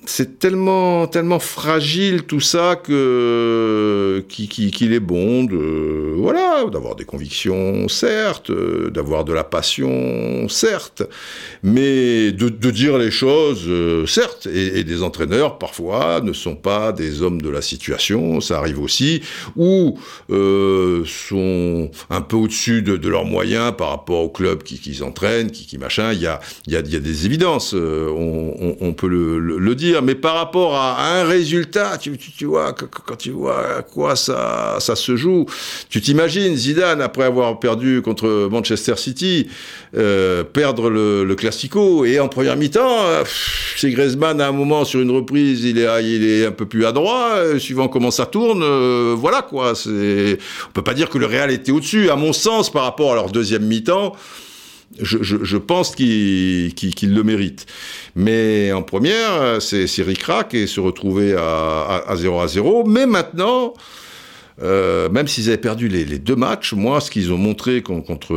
c'est 0.05 0.39
tellement 0.39 1.09
tellement 1.09 1.41
fragile 1.41 2.23
tout 2.23 2.39
ça 2.39 2.77
que 2.77 4.25
qu'il 4.29 4.93
est 4.93 5.01
bon 5.01 5.43
de 5.43 6.15
voilà 6.17 6.67
d'avoir 6.71 6.95
des 6.95 7.05
convictions 7.05 7.89
certes, 7.89 8.53
d'avoir 8.93 9.25
de 9.25 9.33
la 9.33 9.43
passion 9.43 10.49
certes, 10.49 11.03
mais 11.65 12.31
de, 12.31 12.71
dire 12.71 12.97
les 12.99 13.11
choses 13.11 13.65
euh, 13.67 14.07
certes. 14.07 14.47
Et, 14.47 14.85
des 14.85 15.03
entraîneurs 15.03 15.59
parfois 15.59 16.21
ne 16.21 16.33
sont 16.33 16.55
pas 16.55 16.93
des 16.93 17.23
hommes 17.23 17.43
de 17.43 17.49
la 17.49 17.63
situation, 17.63 18.41
ça 18.41 18.59
arrive 18.59 18.81
aussi, 18.81 19.21
ou 19.57 19.99
euh, 20.31 21.05
sont 21.07 21.91
un 22.11 22.21
peu 22.21 22.37
au-dessus 22.37 22.83
de, 22.83 23.09
leurs 23.09 23.25
moyens 23.25 23.73
par 23.77 23.91
rapport 23.91 24.21
au 24.21 24.29
club 24.29 24.63
qui, 24.63 24.79
qui 24.79 25.03
entraînent, 25.03 25.51
qui, 25.51 25.77
machin. 25.79 26.13
Il 26.13 26.21
y 26.21 26.27
a 26.27 26.41
y 26.67 26.77
a, 26.77 26.81
il 26.81 26.93
y 26.93 26.97
a 26.97 27.01
des 27.01 27.27
évidences. 27.27 27.75
Euh, 27.97 28.07
euh, 28.07 28.75
on, 28.81 28.93
peut 28.93 29.09
le, 29.09 29.75
dire. 29.75 30.03
Mais 30.03 30.15
par 30.15 30.35
rapport 30.35 30.75
à, 30.75 31.19
un 31.19 31.25
résultat, 31.25 31.99
tu, 31.99 32.45
vois, 32.45 32.73
quand 32.73 33.17
tu 33.17 33.31
vois 33.31 33.79
à 33.79 33.83
quoi 33.83 34.17
ça, 34.17 34.77
ça 34.81 34.97
se 34.97 35.17
joue, 35.17 35.47
tu 35.89 36.01
t'imagines 36.01 36.55
Zidane, 36.57 37.01
après 37.01 37.25
avoir 37.25 37.59
perdu 37.59 38.03
contre 38.03 38.49
Manchester 38.51 38.97
City, 38.97 39.49
euh, 39.97 40.45
perdre 40.45 40.89
le, 40.91 41.35
Classico, 41.37 42.07
et 42.07 42.19
en 42.19 42.29
première 42.29 42.57
mi-temps, 42.57 43.05
c'est 43.77 43.91
Griezmann, 43.91 44.41
à 44.41 44.49
un 44.49 44.53
moment, 44.53 44.87
sur 44.87 45.01
une 45.01 45.11
reprise, 45.11 45.65
il 45.65 45.79
est, 45.79 45.87
il 46.03 46.27
est 46.27 46.47
un 46.47 46.53
peu 46.53 46.65
plus 46.65 46.87
adroit, 46.87 47.59
suivant 47.59 47.89
comment 47.89 48.11
ça 48.11 48.25
tourne, 48.25 48.65
voilà 49.15 49.43
quoi. 49.43 49.75
On 49.87 50.73
peut 50.73 50.83
pas 50.83 50.95
dire 50.95 51.11
que 51.11 51.19
le 51.19 51.27
Real 51.27 51.51
était 51.51 51.73
au-dessus, 51.73 52.09
à 52.09 52.17
mon 52.17 52.33
sens, 52.33 52.71
par 52.71 52.85
rapport 52.85 53.13
à 53.13 53.17
leur 53.17 53.31
deuxième 53.31 53.65
mi-temps 53.65 54.15
je, 55.01 55.57
pense 55.57 55.95
qu'il 55.95 56.73
le 57.03 57.23
mérite. 57.23 57.67
Mais 58.15 58.73
en 58.73 58.83
première, 58.83 59.61
c'est 59.61 60.03
ric-rac 60.03 60.55
et 60.55 60.67
se 60.67 60.81
retrouver 60.81 61.35
à, 61.35 62.15
0 62.15 62.41
à 62.41 62.49
0. 62.49 62.85
Mais 62.87 63.07
maintenant, 63.07 63.75
euh, 64.63 65.09
même 65.11 65.29
s'ils 65.29 65.49
avaient 65.49 65.59
perdu 65.59 65.89
les, 65.89 66.05
deux 66.19 66.37
matchs, 66.37 66.73
moi, 66.73 67.01
ce 67.01 67.11
qu'ils 67.11 67.33
ont 67.33 67.39
montré 67.39 67.83
contre 67.83 68.35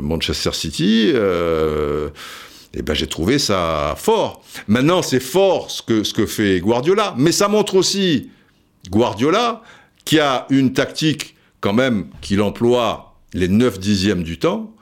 Manchester 0.00 0.52
City, 0.52 1.10
euh, 1.14 2.10
eh 2.74 2.82
ben, 2.82 2.94
j'ai 2.94 3.06
trouvé 3.06 3.38
ça 3.38 3.94
fort. 3.96 4.44
Maintenant, 4.68 5.02
c'est 5.02 5.20
fort 5.20 5.70
ce 5.70 5.82
que, 5.82 6.04
ce 6.04 6.14
que 6.14 6.26
fait 6.26 6.60
Guardiola, 6.60 7.14
mais 7.16 7.32
ça 7.32 7.48
montre 7.48 7.74
aussi 7.74 8.30
Guardiola 8.90 9.62
qui 10.04 10.20
a 10.20 10.46
une 10.50 10.72
tactique 10.72 11.34
quand 11.60 11.72
même 11.72 12.06
qu'il 12.20 12.40
emploie 12.40 13.16
les 13.34 13.48
9 13.48 13.78
dixièmes 13.78 14.22
du 14.22 14.38
temps, 14.38 14.74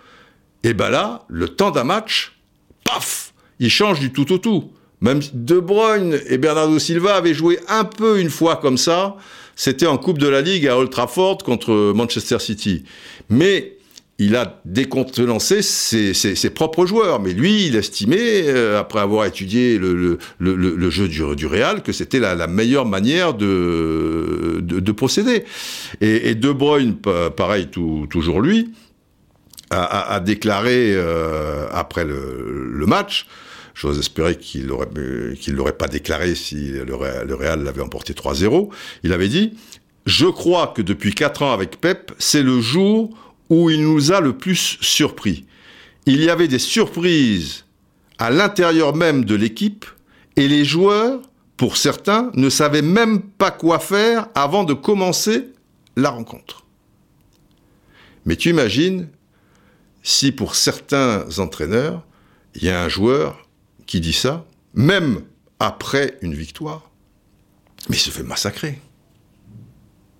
et 0.63 0.75
ben 0.75 0.91
là, 0.91 1.25
le 1.29 1.49
temps 1.49 1.71
d'un 1.71 1.85
match, 1.85 2.37
paf, 2.85 3.33
il 3.59 3.71
change 3.71 4.01
du 4.01 4.13
tout 4.13 4.33
au 4.33 4.39
tout. 4.39 4.71
Même 5.01 5.21
De 5.33 5.61
Bruyne 5.61 6.19
et 6.29 6.39
Bernardo 6.39 6.79
Silva 6.79 7.17
avaient 7.17 7.35
joué 7.35 7.59
un 7.69 7.85
peu 7.85 8.19
une 8.21 8.31
fois 8.31 8.57
comme 8.57 8.79
ça. 8.79 9.17
C'était 9.55 9.87
en 9.87 9.99
Coupe 9.99 10.19
de 10.19 10.29
la 10.29 10.41
Ligue 10.41 10.67
à 10.67 10.79
Old 10.79 10.91
Trafford 10.91 11.39
contre 11.39 11.93
Manchester 11.95 12.39
City. 12.39 12.85
Mais 13.29 13.77
il 14.19 14.35
a 14.37 14.61
décontenancé 14.65 15.61
ses, 15.61 16.51
propres 16.51 16.87
joueurs. 16.87 17.21
Mais 17.21 17.33
lui, 17.33 17.67
il 17.67 17.77
estimait, 17.77 18.49
euh, 18.49 18.81
après 18.81 19.01
avoir 19.01 19.27
étudié 19.27 19.79
le, 19.79 20.19
jeu 20.91 21.09
du, 21.09 21.47
Real, 21.47 21.83
que 21.83 21.93
c'était 21.93 22.21
la, 22.21 22.47
meilleure 22.47 22.87
manière 22.87 23.35
de, 23.35 24.93
procéder. 24.97 25.45
Et, 26.01 26.35
De 26.35 26.53
Bruyne, 26.53 26.97
pareil, 27.37 27.69
toujours 27.69 28.41
lui, 28.41 28.73
a, 29.71 30.21
déclaré 30.21 30.93
euh, 30.95 31.67
après 31.73 32.05
le, 32.05 32.85
match, 32.87 33.27
j'ose 33.75 33.99
espérer 33.99 34.37
qu'il 34.37 34.67
l'aurait 34.67 34.89
qu'il 35.41 35.55
l'aurait 35.55 35.77
pas 35.77 35.89
déclaré 35.89 36.35
si 36.35 36.71
le, 36.71 36.85
le 36.85 37.35
Real 37.35 37.65
l'avait 37.65 37.83
emporté 37.83 38.13
3-0, 38.13 38.71
il 39.03 39.13
avait 39.13 39.29
dit 39.29 39.55
"Je 40.07 40.27
crois 40.27 40.69
que 40.69 40.83
depuis 40.83 41.15
4 41.15 41.43
ans 41.43 41.53
avec 41.53 41.81
Pep, 41.81 42.13
c'est 42.19 42.43
le 42.43 42.61
jour 42.61 43.17
où 43.51 43.71
il 43.71 43.83
nous 43.83 44.13
a 44.13 44.21
le 44.21 44.37
plus 44.37 44.79
surpris. 44.81 45.47
Il 46.07 46.23
y 46.23 46.31
avait 46.31 46.49
des 46.49 46.59
surprises 46.59 47.65
à 48.19 48.31
l'intérieur 48.31 48.95
même 48.95 49.25
de 49.25 49.35
l'équipe 49.35 49.85
et 50.37 50.49
les 50.49 50.65
joueurs, 50.65 51.21
pour 51.57 51.77
certains, 51.77 52.31
ne 52.35 52.51
savaient 52.51 52.83
même 52.83 53.21
pas 53.21 53.51
quoi 53.51 53.79
faire 53.79 54.29
avant 54.35 54.65
de 54.65 54.75
commencer 54.75 55.49
la 55.97 56.11
rencontre." 56.11 56.65
Mais 58.27 58.37
tu 58.37 58.51
imagines 58.51 59.09
si 60.07 60.31
pour 60.31 60.55
certains 60.55 61.27
entraîneurs, 61.39 62.07
il 62.55 62.63
y 62.63 62.69
a 62.69 62.81
un 62.81 62.89
joueur 62.89 63.45
qui 63.87 64.01
dit 64.01 64.13
ça, 64.13 64.47
même 64.73 65.23
après 65.59 66.17
une 66.23 66.33
victoire, 66.33 66.93
mais 67.89 67.97
il 67.97 67.99
se 67.99 68.11
fait 68.11 68.23
massacrer. 68.23 68.79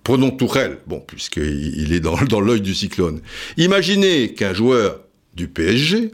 Prenons 0.03 0.31
Tourelle, 0.31 0.79
bon, 0.87 0.99
puisqu'il 0.99 1.93
est 1.93 2.01
dans, 2.01 2.41
l'œil 2.41 2.59
du 2.59 2.75
cyclone. 2.75 3.21
Imaginez 3.55 4.33
qu'un 4.33 4.53
joueur 4.53 4.99
du 5.35 5.47
PSG, 5.47 6.11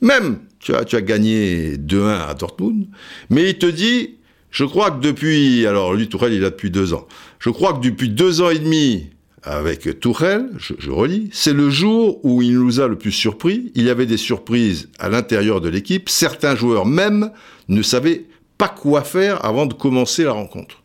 même, 0.00 0.40
tu 0.58 0.74
as, 0.74 0.84
tu 0.84 0.96
as 0.96 1.00
gagné 1.00 1.76
2-1 1.76 2.28
à 2.28 2.34
Dortmund, 2.34 2.88
mais 3.30 3.50
il 3.50 3.58
te 3.58 3.66
dit, 3.66 4.16
je 4.50 4.64
crois 4.64 4.90
que 4.90 4.98
depuis, 4.98 5.64
alors 5.64 5.94
lui, 5.94 6.08
Tourelle, 6.08 6.32
il 6.32 6.44
a 6.44 6.50
depuis 6.50 6.72
deux 6.72 6.92
ans, 6.92 7.06
je 7.38 7.50
crois 7.50 7.72
que 7.72 7.86
depuis 7.86 8.08
deux 8.08 8.40
ans 8.40 8.50
et 8.50 8.58
demi, 8.58 9.10
avec 9.46 10.00
Tourelle, 10.00 10.50
je, 10.58 10.90
relis, 10.90 11.30
c'est 11.32 11.52
le 11.52 11.70
jour 11.70 12.18
où 12.24 12.42
il 12.42 12.58
nous 12.58 12.80
a 12.80 12.88
le 12.88 12.98
plus 12.98 13.12
surpris. 13.12 13.70
Il 13.76 13.84
y 13.84 13.90
avait 13.90 14.04
des 14.04 14.16
surprises 14.16 14.88
à 14.98 15.08
l'intérieur 15.08 15.60
de 15.60 15.68
l'équipe. 15.68 16.08
Certains 16.08 16.56
joueurs 16.56 16.84
même 16.84 17.30
ne 17.68 17.80
savaient 17.80 18.24
pas 18.58 18.68
quoi 18.68 19.04
faire 19.04 19.44
avant 19.44 19.66
de 19.66 19.74
commencer 19.74 20.24
la 20.24 20.32
rencontre. 20.32 20.82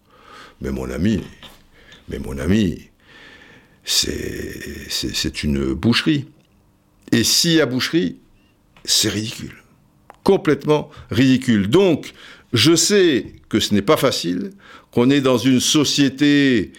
Mais 0.62 0.70
mon 0.70 0.92
ami, 0.92 1.22
mais 2.08 2.20
mon 2.20 2.38
ami, 2.38 2.90
c'est 3.84 5.44
une 5.44 5.74
boucherie. 5.74 6.28
Et 7.12 7.24
s'il 7.24 7.54
y 7.54 7.62
a 7.62 7.66
boucherie, 7.66 8.18
c'est 8.86 9.10
ridicule. 9.10 9.56
Complètement 10.24 10.92
ridicule. 11.10 11.68
Donc, 11.68 12.14
je 12.54 12.76
sais 12.76 13.26
que 13.50 13.60
ce 13.60 13.74
n'est 13.74 13.82
pas 13.82 13.98
facile, 13.98 14.52
qu'on 14.92 15.10
est 15.10 15.22
dans 15.22 15.40
une 15.40 15.60
société 15.60 16.74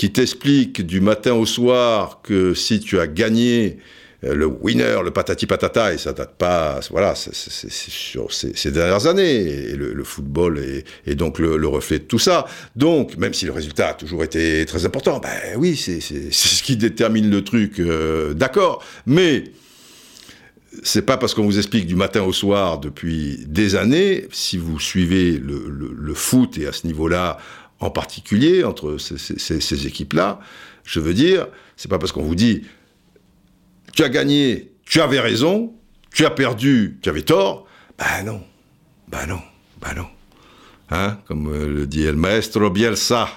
qui 0.00 0.10
t'explique 0.10 0.80
du 0.86 1.02
matin 1.02 1.34
au 1.34 1.44
soir 1.44 2.20
que 2.22 2.54
si 2.54 2.80
tu 2.80 2.98
as 2.98 3.06
gagné 3.06 3.76
euh, 4.24 4.34
le 4.34 4.46
winner, 4.46 4.96
le 5.04 5.10
patati 5.10 5.44
patata, 5.44 5.92
et 5.92 5.98
ça 5.98 6.14
date 6.14 6.38
pas, 6.38 6.80
voilà, 6.90 7.14
c'est 7.14 7.34
sur 7.34 8.32
ces, 8.32 8.70
dernières 8.70 9.06
années, 9.06 9.34
et 9.34 9.76
le, 9.76 10.02
football 10.04 10.58
est, 11.06 11.14
donc 11.16 11.38
le, 11.38 11.66
reflet 11.66 11.98
de 11.98 12.04
tout 12.04 12.18
ça. 12.18 12.46
Donc, 12.76 13.18
même 13.18 13.34
si 13.34 13.44
le 13.44 13.52
résultat 13.52 13.88
a 13.88 13.92
toujours 13.92 14.24
été 14.24 14.64
très 14.64 14.86
important, 14.86 15.20
ben 15.20 15.58
oui, 15.58 15.76
c'est 16.00 16.00
ce 16.00 16.62
qui 16.62 16.78
détermine 16.78 17.28
le 17.28 17.44
truc, 17.44 17.78
euh, 17.78 18.32
d'accord, 18.32 18.82
mais 19.04 19.44
c'est 20.82 21.04
pas 21.04 21.18
parce 21.18 21.34
qu'on 21.34 21.44
vous 21.44 21.58
explique 21.58 21.86
du 21.86 21.96
matin 21.96 22.22
au 22.22 22.32
soir 22.32 22.78
depuis 22.78 23.44
des 23.46 23.76
années, 23.76 24.28
si 24.32 24.56
vous 24.56 24.80
suivez 24.80 25.32
le 25.32 26.14
foot 26.14 26.56
et 26.56 26.66
à 26.66 26.72
ce 26.72 26.86
niveau-là, 26.86 27.36
en 27.80 27.90
particulier 27.90 28.62
entre 28.62 28.98
ces, 28.98 29.86
équipes-là. 29.86 30.40
Je 30.84 31.00
veux 31.00 31.14
dire, 31.14 31.48
c'est 31.76 31.88
pas 31.88 31.98
parce 31.98 32.12
qu'on 32.12 32.22
vous 32.22 32.34
dit 32.34 32.64
tu 33.94 34.04
as 34.04 34.08
gagné, 34.08 34.72
tu 34.84 35.00
avais 35.00 35.18
raison, 35.18 35.74
tu 36.14 36.24
as 36.24 36.30
perdu, 36.30 36.98
tu 37.02 37.08
avais 37.08 37.22
tort. 37.22 37.66
Ben 37.98 38.24
non, 38.24 38.42
ben 39.08 39.26
non, 39.26 39.40
ben 39.80 39.94
non. 39.96 40.06
Hein 40.90 41.18
Comme 41.26 41.52
euh, 41.52 41.68
le 41.68 41.86
dit 41.86 42.04
El 42.04 42.16
Maestro 42.16 42.70
Bielsa. 42.70 43.28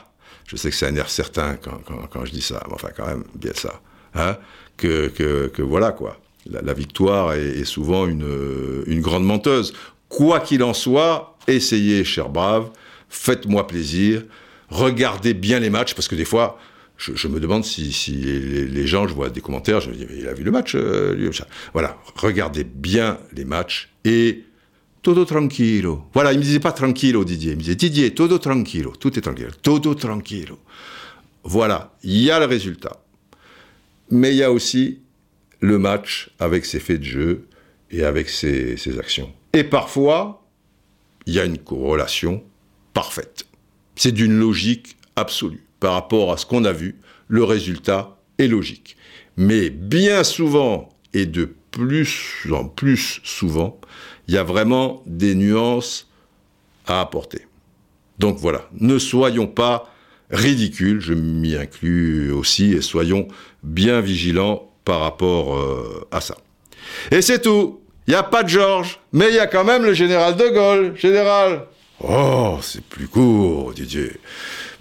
Je 0.45 0.55
sais 0.55 0.69
que 0.69 0.75
c'est 0.75 0.87
un 0.87 0.95
air 0.95 1.09
certain 1.09 1.55
quand, 1.55 2.25
je 2.25 2.31
dis 2.31 2.41
ça, 2.41 2.61
mais 2.67 2.73
enfin 2.73 2.89
quand 2.95 3.07
même, 3.07 3.23
Bielsa. 3.35 3.81
Hein 4.13 4.37
que, 4.77 5.07
que, 5.07 5.61
voilà 5.61 5.91
quoi. 5.91 6.19
La, 6.45 6.73
victoire 6.73 7.33
est, 7.33 7.63
souvent 7.63 8.05
une, 8.05 8.83
une 8.85 9.01
grande 9.01 9.23
menteuse. 9.23 9.73
Quoi 10.09 10.41
qu'il 10.41 10.61
en 10.61 10.73
soit, 10.73 11.37
essayez, 11.47 12.03
cher 12.03 12.29
brave, 12.29 12.69
faites-moi 13.13 13.67
plaisir, 13.67 14.23
regardez 14.69 15.33
bien 15.33 15.59
les 15.59 15.69
matchs, 15.69 15.93
parce 15.93 16.07
que 16.07 16.15
des 16.15 16.25
fois, 16.25 16.59
je, 16.97 17.27
me 17.27 17.39
demande 17.39 17.63
si, 17.63 17.91
les, 18.11 18.87
gens, 18.87 19.07
je 19.07 19.13
vois 19.13 19.29
des 19.29 19.41
commentaires, 19.41 19.81
je 19.81 19.89
me 19.89 19.95
dis, 19.95 20.05
mais 20.09 20.17
il 20.17 20.27
a 20.27 20.33
vu 20.33 20.43
le 20.43 20.51
match, 20.51 20.73
euh, 20.75 21.31
Voilà, 21.73 21.97
regardez 22.15 22.63
bien 22.63 23.19
les 23.33 23.45
matchs 23.45 23.89
et 24.03 24.43
todo 25.01 25.25
tranquilo. 25.25 26.05
Voilà, 26.13 26.33
il 26.33 26.39
me 26.39 26.43
disait 26.43 26.59
pas 26.59 26.71
tranquilo, 26.71 27.23
Didier, 27.23 27.51
il 27.51 27.57
me 27.57 27.61
disait 27.61 27.75
Didier, 27.75 28.13
todo 28.13 28.39
tranquilo, 28.39 28.93
tout 28.99 29.17
est 29.17 29.21
tranquille, 29.21 29.51
todo 29.61 29.93
tranquilo. 29.95 30.59
Voilà, 31.43 31.93
il 32.03 32.21
y 32.21 32.31
a 32.31 32.39
le 32.39 32.45
résultat. 32.45 33.03
Mais 34.09 34.31
il 34.31 34.37
y 34.37 34.43
a 34.43 34.51
aussi 34.51 34.99
le 35.59 35.77
match 35.77 36.29
avec 36.39 36.65
ses 36.65 36.79
faits 36.79 36.99
de 36.99 37.05
jeu 37.05 37.47
et 37.91 38.03
avec 38.03 38.29
ses 38.29 38.99
actions. 38.99 39.31
Et 39.53 39.63
parfois, 39.63 40.45
il 41.25 41.33
y 41.33 41.39
a 41.39 41.45
une 41.45 41.57
corrélation 41.57 42.43
parfaite. 42.93 43.45
C'est 43.95 44.11
d'une 44.11 44.37
logique 44.37 44.97
absolue. 45.15 45.63
Par 45.79 45.93
rapport 45.93 46.31
à 46.31 46.37
ce 46.37 46.45
qu'on 46.45 46.65
a 46.65 46.71
vu, 46.71 46.95
le 47.27 47.43
résultat 47.43 48.17
est 48.37 48.47
logique. 48.47 48.95
Mais 49.37 49.69
bien 49.69 50.23
souvent, 50.23 50.89
et 51.13 51.25
de 51.25 51.53
plus 51.71 52.47
en 52.51 52.65
plus 52.65 53.19
souvent, 53.23 53.79
il 54.27 54.33
y 54.33 54.37
a 54.37 54.43
vraiment 54.43 55.03
des 55.05 55.35
nuances 55.35 56.07
à 56.85 57.01
apporter. 57.01 57.47
Donc 58.19 58.37
voilà, 58.37 58.69
ne 58.79 58.99
soyons 58.99 59.47
pas 59.47 59.91
ridicules, 60.29 61.01
je 61.01 61.13
m'y 61.13 61.55
inclus 61.55 62.31
aussi, 62.31 62.73
et 62.73 62.81
soyons 62.81 63.27
bien 63.63 64.01
vigilants 64.01 64.71
par 64.85 64.99
rapport 64.99 65.57
euh, 65.57 66.07
à 66.11 66.21
ça. 66.21 66.37
Et 67.11 67.21
c'est 67.21 67.41
tout. 67.41 67.81
Il 68.07 68.11
n'y 68.11 68.15
a 68.15 68.23
pas 68.23 68.43
de 68.43 68.49
Georges, 68.49 68.99
mais 69.13 69.29
il 69.29 69.35
y 69.35 69.39
a 69.39 69.47
quand 69.47 69.63
même 69.63 69.83
le 69.83 69.93
général 69.93 70.35
de 70.35 70.49
Gaulle. 70.49 70.93
Général, 70.97 71.67
Oh, 72.05 72.57
c'est 72.61 72.83
plus 72.83 73.07
court, 73.07 73.73
Didier. 73.73 74.11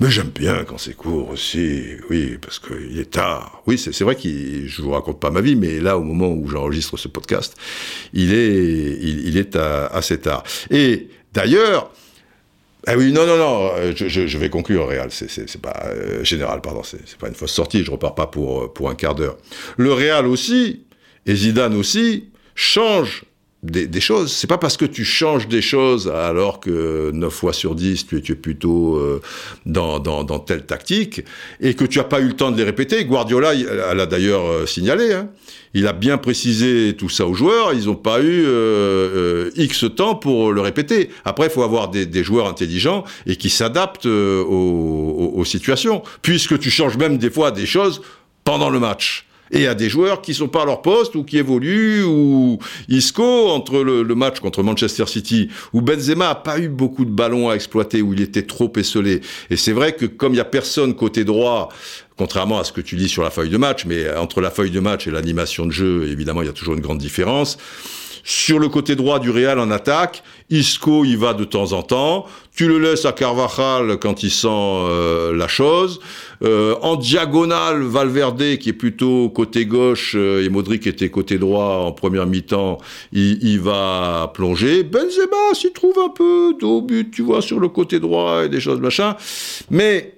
Mais 0.01 0.11
j'aime 0.11 0.31
bien 0.31 0.65
quand 0.65 0.79
c'est 0.79 0.95
court 0.95 1.31
aussi, 1.31 1.83
oui, 2.11 2.37
parce 2.43 2.59
qu'il 2.59 2.99
est 2.99 3.13
tard. 3.13 3.63
Oui, 3.67 3.79
c'est 3.79 4.03
vrai 4.03 4.17
que 4.17 4.29
je 4.67 4.83
vous 4.83 4.91
raconte 4.91 5.21
pas 5.21 5.31
ma 5.31 5.41
vie, 5.41 5.55
mais 5.55 5.79
là, 5.79 5.97
au 5.97 6.03
moment 6.03 6.31
où 6.31 6.49
j'enregistre 6.49 6.97
ce 6.97 7.07
podcast, 7.07 7.57
il 8.13 8.35
est, 8.35 8.99
il, 9.01 9.37
est 9.39 9.55
assez 9.55 10.19
tard. 10.19 10.43
Et 10.71 11.11
d'ailleurs, 11.33 11.93
ah 12.89 12.97
oui, 12.97 13.13
non, 13.13 13.25
non, 13.25 13.37
non, 13.37 13.71
je, 13.95 14.39
vais 14.39 14.51
conclure, 14.51 14.89
Réal, 14.89 15.11
c'est 15.13 15.63
pas 15.63 15.85
euh, 15.85 16.25
général, 16.25 16.61
pardon, 16.61 16.83
c'est 16.83 17.17
pas 17.19 17.29
une 17.29 17.35
fausse 17.35 17.53
sortie, 17.53 17.85
je 17.85 17.93
repars 17.93 18.17
pas 18.17 18.27
pour, 18.27 18.73
pour 18.75 18.91
un 18.91 18.97
quart 18.97 19.15
d'heure. 19.15 19.39
Le 19.77 19.93
Réal 19.93 20.27
aussi, 20.27 20.83
et 21.27 21.37
Zidane 21.37 21.77
aussi, 21.77 22.31
change 22.57 23.25
des, 23.63 23.87
des, 23.87 24.01
choses. 24.01 24.33
C'est 24.33 24.49
pas 24.49 24.59
parce 24.59 24.77
que 24.77 24.85
tu 24.85 25.05
changes 25.05 25.47
des 25.47 25.63
choses 25.63 26.09
alors 26.09 26.59
que 26.59 27.13
9 27.13 27.33
fois 27.33 27.53
sur 27.53 27.77
10 27.77 28.07
tu, 28.07 28.21
tu 28.21 28.33
es 28.33 28.35
plutôt 28.35 28.97
euh, 28.97 29.21
dans, 29.67 30.01
dans, 30.01 30.25
dans, 30.25 30.41
telle 30.41 30.67
tactique 30.67 31.23
et 31.61 31.75
que 31.75 31.85
tu 31.85 32.01
as 32.01 32.05
pas 32.05 32.21
eu 32.21 32.27
le 32.27 32.33
temps 32.33 32.51
de 32.51 32.57
les 32.57 32.65
répéter. 32.65 33.05
Guardiola, 33.05 33.55
elle 33.55 34.01
a 34.01 34.07
d'ailleurs 34.07 34.45
euh, 34.47 34.67
signalé, 34.67 35.13
hein, 35.13 35.29
il 35.75 35.87
a 35.87 35.93
bien 35.93 36.19
précisé 36.19 36.97
tout 36.97 37.09
ça 37.09 37.25
aux 37.27 37.35
joueurs. 37.35 37.73
Ils 37.73 37.87
n'ont 37.87 37.95
pas 37.95 38.21
eu 38.21 38.45
euh, 38.47 39.51
X 39.55 39.85
temps 39.95 40.17
pour 40.17 40.53
le 40.53 40.61
répéter. 40.61 41.11
Après, 41.25 41.47
il 41.47 41.51
faut 41.51 41.63
avoir 41.63 41.89
des, 41.89 42.05
des, 42.05 42.25
joueurs 42.25 42.49
intelligents 42.49 43.05
et 43.27 43.37
qui 43.37 43.49
s'adaptent 43.49 44.07
aux, 44.07 44.11
aux, 44.11 45.33
aux 45.37 45.45
situations, 45.45 46.03
puisque 46.21 46.59
tu 46.59 46.71
changes 46.71 46.97
même 46.97 47.17
des 47.17 47.31
fois 47.31 47.53
des 47.53 47.67
choses 47.67 48.03
pendant 48.45 48.71
le 48.71 48.81
match 48.81 49.27
et 49.53 49.67
à 49.67 49.75
des 49.75 49.89
joueurs 49.89 50.23
qui 50.23 50.35
sont 50.35 50.49
pas 50.49 50.63
à 50.63 50.65
leur 50.65 50.83
poste 50.83 51.15
ou 51.15 51.25
qui 51.25 51.39
évoluent 51.39 52.03
ou 52.03 52.59
Isco 52.89 53.49
entre 53.49 53.83
le, 53.83 54.15
match 54.15 54.41
contre 54.41 54.63
Manchester 54.63 55.07
City 55.07 55.49
où 55.73 55.81
Benzema 55.81 56.31
a 56.31 56.35
pas 56.35 56.59
eu 56.59 56.69
beaucoup 56.69 57.05
de 57.05 57.11
ballons 57.11 57.51
à 57.51 57.55
exploiter 57.55 58.03
où 58.03 58.13
il 58.13 58.21
était 58.21 58.43
trop 58.43 58.73
esselé. 58.77 59.21
Et 59.51 59.57
c'est 59.57 59.73
vrai 59.73 59.93
que 59.95 60.07
comme 60.07 60.35
il 60.35 60.39
y 60.39 60.41
a 60.41 60.45
personne 60.45 60.95
côté 60.95 61.25
droit 61.25 61.69
contrairement 62.17 62.59
à 62.59 62.65
ce 62.65 62.73
que 62.73 62.81
tu 62.81 62.97
lis 62.97 63.09
sur 63.09 63.23
la 63.23 63.31
feuille 63.31 63.51
de 63.51 63.57
match 63.57 63.85
mais 63.85 64.15
entre 64.17 64.41
la 64.41 64.51
feuille 64.51 64.71
de 64.71 64.81
match 64.81 65.07
et 65.07 65.11
l'animation 65.11 65.67
de 65.67 65.73
jeu 65.73 66.09
évidemment 66.09 66.43
il 66.43 66.47
y 66.47 66.51
a 66.51 66.53
toujours 66.53 66.75
une 66.75 66.81
grande 66.81 66.99
différence 66.99 67.59
sur 68.25 68.59
le 68.59 68.69
côté 68.69 68.95
droit 68.95 69.19
du 69.19 69.31
Real 69.31 69.59
en 69.59 69.71
attaque, 69.71 70.23
Isco 70.51 71.05
y 71.05 71.17
va 71.17 71.35
de 71.35 71.45
temps 71.45 71.73
en 71.73 71.83
temps. 71.83 72.27
Tu 72.55 72.69
le 72.69 72.79
laisses 72.79 73.05
à 73.05 73.13
Carvajal 73.13 73.99
quand 73.99 74.23
il 74.23 74.31
sent 74.31 74.49
euh, 74.49 75.35
la 75.35 75.49
chose. 75.49 76.01
Euh, 76.45 76.75
en 76.83 76.97
diagonale, 76.97 77.83
Valverde 77.83 78.59
qui 78.59 78.69
est 78.69 78.75
plutôt 78.75 79.31
côté 79.31 79.65
gauche 79.65 80.15
euh, 80.17 80.45
et 80.45 80.49
Modric 80.49 80.87
était 80.87 81.09
côté 81.09 81.39
droit 81.39 81.85
en 81.87 81.93
première 81.93 82.27
mi-temps, 82.27 82.79
il, 83.13 83.61
va 83.61 84.31
plonger. 84.35 84.83
Benzema 84.83 85.55
s'y 85.55 85.73
trouve 85.73 85.99
un 85.99 86.11
peu 86.11 86.55
au 86.63 86.83
but, 86.83 87.11
tu 87.11 87.23
vois, 87.23 87.43
sur 87.43 87.59
le 87.59 87.69
côté 87.69 88.01
droit 88.01 88.45
et 88.45 88.49
des 88.49 88.61
choses 88.61 88.81
machin. 88.81 89.17
Mais 89.71 90.15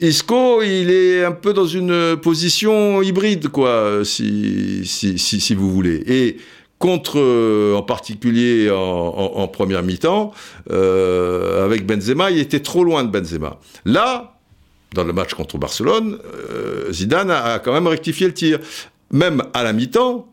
Isco, 0.00 0.62
il 0.62 0.90
est 0.90 1.24
un 1.24 1.32
peu 1.32 1.52
dans 1.52 1.66
une 1.66 2.16
position 2.16 3.02
hybride, 3.02 3.48
quoi, 3.48 4.00
si, 4.04 4.82
si, 4.84 5.18
si, 5.18 5.40
si 5.40 5.54
vous 5.54 5.70
voulez. 5.70 6.02
Et 6.06 6.36
contre, 6.78 7.18
euh, 7.18 7.74
en 7.74 7.82
particulier 7.82 8.70
en, 8.70 9.48
première 9.48 9.82
mi-temps, 9.82 10.32
euh, 10.70 11.64
avec 11.64 11.86
Benzema, 11.86 12.30
il 12.30 12.38
était 12.38 12.60
trop 12.60 12.84
loin 12.84 13.04
de 13.04 13.10
Benzema. 13.10 13.58
Là, 13.84 14.38
dans 14.94 15.04
le 15.04 15.12
match 15.12 15.34
contre 15.34 15.58
Barcelone, 15.58 16.18
euh, 16.24 16.92
Zidane 16.92 17.30
a, 17.30 17.58
quand 17.58 17.72
même 17.72 17.86
rectifié 17.86 18.26
le 18.26 18.34
tir. 18.34 18.58
Même 19.10 19.42
à 19.54 19.62
la 19.62 19.72
mi-temps, 19.72 20.28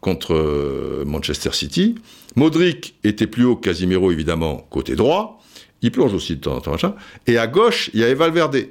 contre 0.00 1.04
Manchester 1.04 1.50
City, 1.52 1.96
Modric 2.34 2.94
était 3.04 3.26
plus 3.26 3.44
haut 3.44 3.56
que 3.56 3.68
Casimiro, 3.68 4.10
évidemment, 4.10 4.66
côté 4.70 4.96
droit. 4.96 5.42
Il 5.82 5.92
plonge 5.92 6.14
aussi 6.14 6.36
de 6.36 6.40
temps 6.40 6.56
en 6.56 6.60
temps, 6.60 6.70
machin. 6.72 6.94
Et 7.26 7.38
à 7.38 7.46
gauche, 7.46 7.90
il 7.92 8.00
y 8.00 8.04
avait 8.04 8.14
Valverde. 8.14 8.66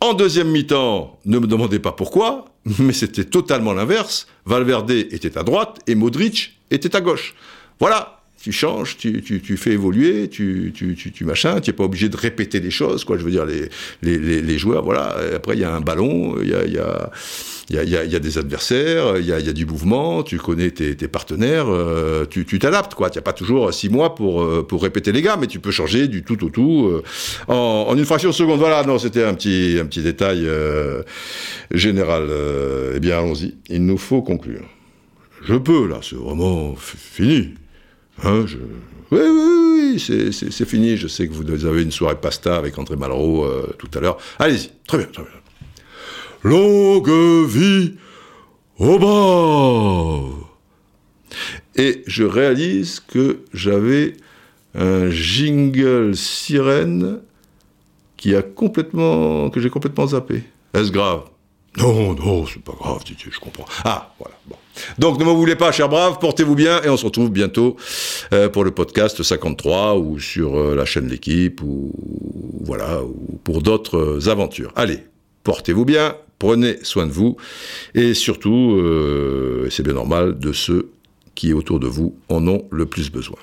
En 0.00 0.14
deuxième 0.14 0.48
mi-temps, 0.48 1.18
ne 1.24 1.38
me 1.38 1.46
demandez 1.46 1.78
pas 1.78 1.92
pourquoi, 1.92 2.46
mais 2.78 2.92
c'était 2.92 3.24
totalement 3.24 3.72
l'inverse. 3.72 4.26
Valverde 4.44 4.90
était 4.90 5.38
à 5.38 5.42
droite 5.42 5.78
et 5.86 5.94
Modric 5.94 6.58
était 6.70 6.94
à 6.96 7.00
gauche. 7.00 7.34
Voilà, 7.78 8.20
tu 8.42 8.52
changes, 8.52 8.96
tu, 8.96 9.22
tu, 9.22 9.40
tu 9.40 9.56
fais 9.56 9.72
évoluer, 9.72 10.28
tu, 10.28 10.72
tu, 10.74 11.24
machin, 11.24 11.60
tu 11.60 11.70
n'es 11.70 11.76
pas 11.76 11.84
obligé 11.84 12.08
de 12.08 12.16
répéter 12.16 12.60
des 12.60 12.70
choses, 12.70 13.04
quoi. 13.04 13.18
Je 13.18 13.22
veux 13.22 13.30
dire, 13.30 13.44
les, 13.44 13.68
les, 14.02 14.42
les, 14.42 14.58
joueurs, 14.58 14.84
voilà. 14.84 15.16
Après, 15.34 15.54
il 15.54 15.60
y 15.60 15.64
a 15.64 15.74
un 15.74 15.80
ballon, 15.80 16.36
il 16.40 16.48
y 16.48 16.54
a, 16.54 16.64
il 16.64 16.72
y 16.72 16.78
a, 16.78 17.10
il 17.68 17.76
y 17.76 17.78
a, 17.96 18.04
y 18.04 18.14
a, 18.14 18.18
des 18.18 18.38
adversaires, 18.38 19.16
il 19.18 19.26
y 19.26 19.32
a, 19.32 19.40
y 19.40 19.48
a, 19.48 19.52
du 19.52 19.66
mouvement, 19.66 20.22
tu 20.22 20.38
connais 20.38 20.70
tes, 20.70 20.96
tes 20.96 21.08
partenaires, 21.08 21.66
euh, 21.68 22.24
tu 22.24 22.44
t'adaptes, 22.58 22.94
quoi. 22.94 23.10
Tu 23.10 23.18
n'as 23.18 23.22
pas 23.22 23.32
toujours 23.32 23.72
six 23.74 23.88
mois 23.88 24.14
pour, 24.14 24.42
euh, 24.42 24.64
pour 24.66 24.82
répéter 24.82 25.10
les 25.10 25.22
gars, 25.22 25.36
mais 25.36 25.48
tu 25.48 25.58
peux 25.58 25.72
changer 25.72 26.06
du 26.06 26.22
tout 26.22 26.44
au 26.44 26.50
tout 26.50 26.88
euh, 26.88 27.02
en, 27.48 27.86
en, 27.88 27.96
une 27.96 28.04
fraction 28.04 28.30
de 28.30 28.34
seconde. 28.34 28.60
Voilà, 28.60 28.84
non, 28.84 28.98
c'était 28.98 29.24
un 29.24 29.34
petit, 29.34 29.78
un 29.80 29.86
petit 29.86 30.02
détail 30.02 30.48
général. 31.72 32.28
eh 32.94 33.00
bien, 33.00 33.18
allons-y. 33.18 33.54
Il 33.68 33.84
nous 33.84 33.98
faut 33.98 34.22
conclure. 34.22 34.64
Je 35.42 35.54
peux, 35.54 35.86
là, 35.86 36.00
c'est 36.02 36.16
vraiment 36.16 36.74
fini. 36.76 37.54
Hein, 38.22 38.44
je... 38.46 38.58
Oui, 39.10 39.20
oui, 39.22 39.94
oui, 39.94 40.40
c'est 40.42 40.64
fini. 40.64 40.96
Je 40.96 41.06
sais 41.06 41.28
que 41.28 41.32
vous 41.32 41.64
avez 41.64 41.82
une 41.82 41.92
soirée 41.92 42.16
pasta 42.16 42.56
avec 42.56 42.76
André 42.78 42.96
Malraux 42.96 43.44
euh, 43.44 43.74
tout 43.78 43.88
à 43.94 44.00
l'heure. 44.00 44.18
Allez-y, 44.38 44.70
très 44.86 44.98
bien, 44.98 45.06
très 45.06 45.22
bien. 45.22 45.32
Longue 46.42 47.46
vie 47.46 47.94
au 48.78 48.98
bas 48.98 50.36
Et 51.76 52.02
je 52.06 52.24
réalise 52.24 53.00
que 53.00 53.40
j'avais 53.52 54.14
un 54.74 55.10
jingle 55.10 56.14
sirène 56.14 57.20
qui 58.16 58.34
a 58.34 58.42
complètement, 58.42 59.50
que 59.50 59.60
j'ai 59.60 59.70
complètement 59.70 60.06
zappé. 60.08 60.42
Est-ce 60.74 60.90
grave? 60.90 61.22
Non, 61.78 62.14
non, 62.14 62.46
c'est 62.46 62.62
pas 62.62 62.72
grave, 62.72 63.04
Didier, 63.04 63.30
je 63.30 63.38
comprends. 63.38 63.66
Ah, 63.84 64.14
voilà, 64.18 64.34
bon. 64.46 64.56
Donc 64.98 65.18
ne 65.18 65.24
m'en 65.24 65.34
voulez 65.34 65.56
pas, 65.56 65.72
chers 65.72 65.88
braves, 65.88 66.18
portez-vous 66.18 66.54
bien 66.54 66.82
et 66.82 66.88
on 66.88 66.96
se 66.96 67.04
retrouve 67.04 67.30
bientôt 67.30 67.76
euh, 68.32 68.48
pour 68.48 68.64
le 68.64 68.70
podcast 68.70 69.22
53 69.22 69.96
ou 69.98 70.18
sur 70.18 70.58
euh, 70.58 70.74
la 70.74 70.84
chaîne 70.86 71.08
L'équipe 71.08 71.62
ou 71.62 71.92
voilà 72.64 73.02
ou 73.02 73.38
pour 73.44 73.62
d'autres 73.62 74.28
aventures. 74.28 74.72
Allez, 74.74 75.00
portez-vous 75.44 75.84
bien, 75.84 76.16
prenez 76.38 76.78
soin 76.82 77.06
de 77.06 77.12
vous 77.12 77.36
et 77.94 78.14
surtout, 78.14 78.76
euh, 78.76 79.68
c'est 79.70 79.82
bien 79.82 79.94
normal, 79.94 80.38
de 80.38 80.52
ceux 80.52 80.90
qui 81.34 81.52
autour 81.52 81.78
de 81.80 81.86
vous 81.86 82.16
en 82.28 82.46
ont 82.48 82.66
le 82.70 82.86
plus 82.86 83.10
besoin. 83.10 83.38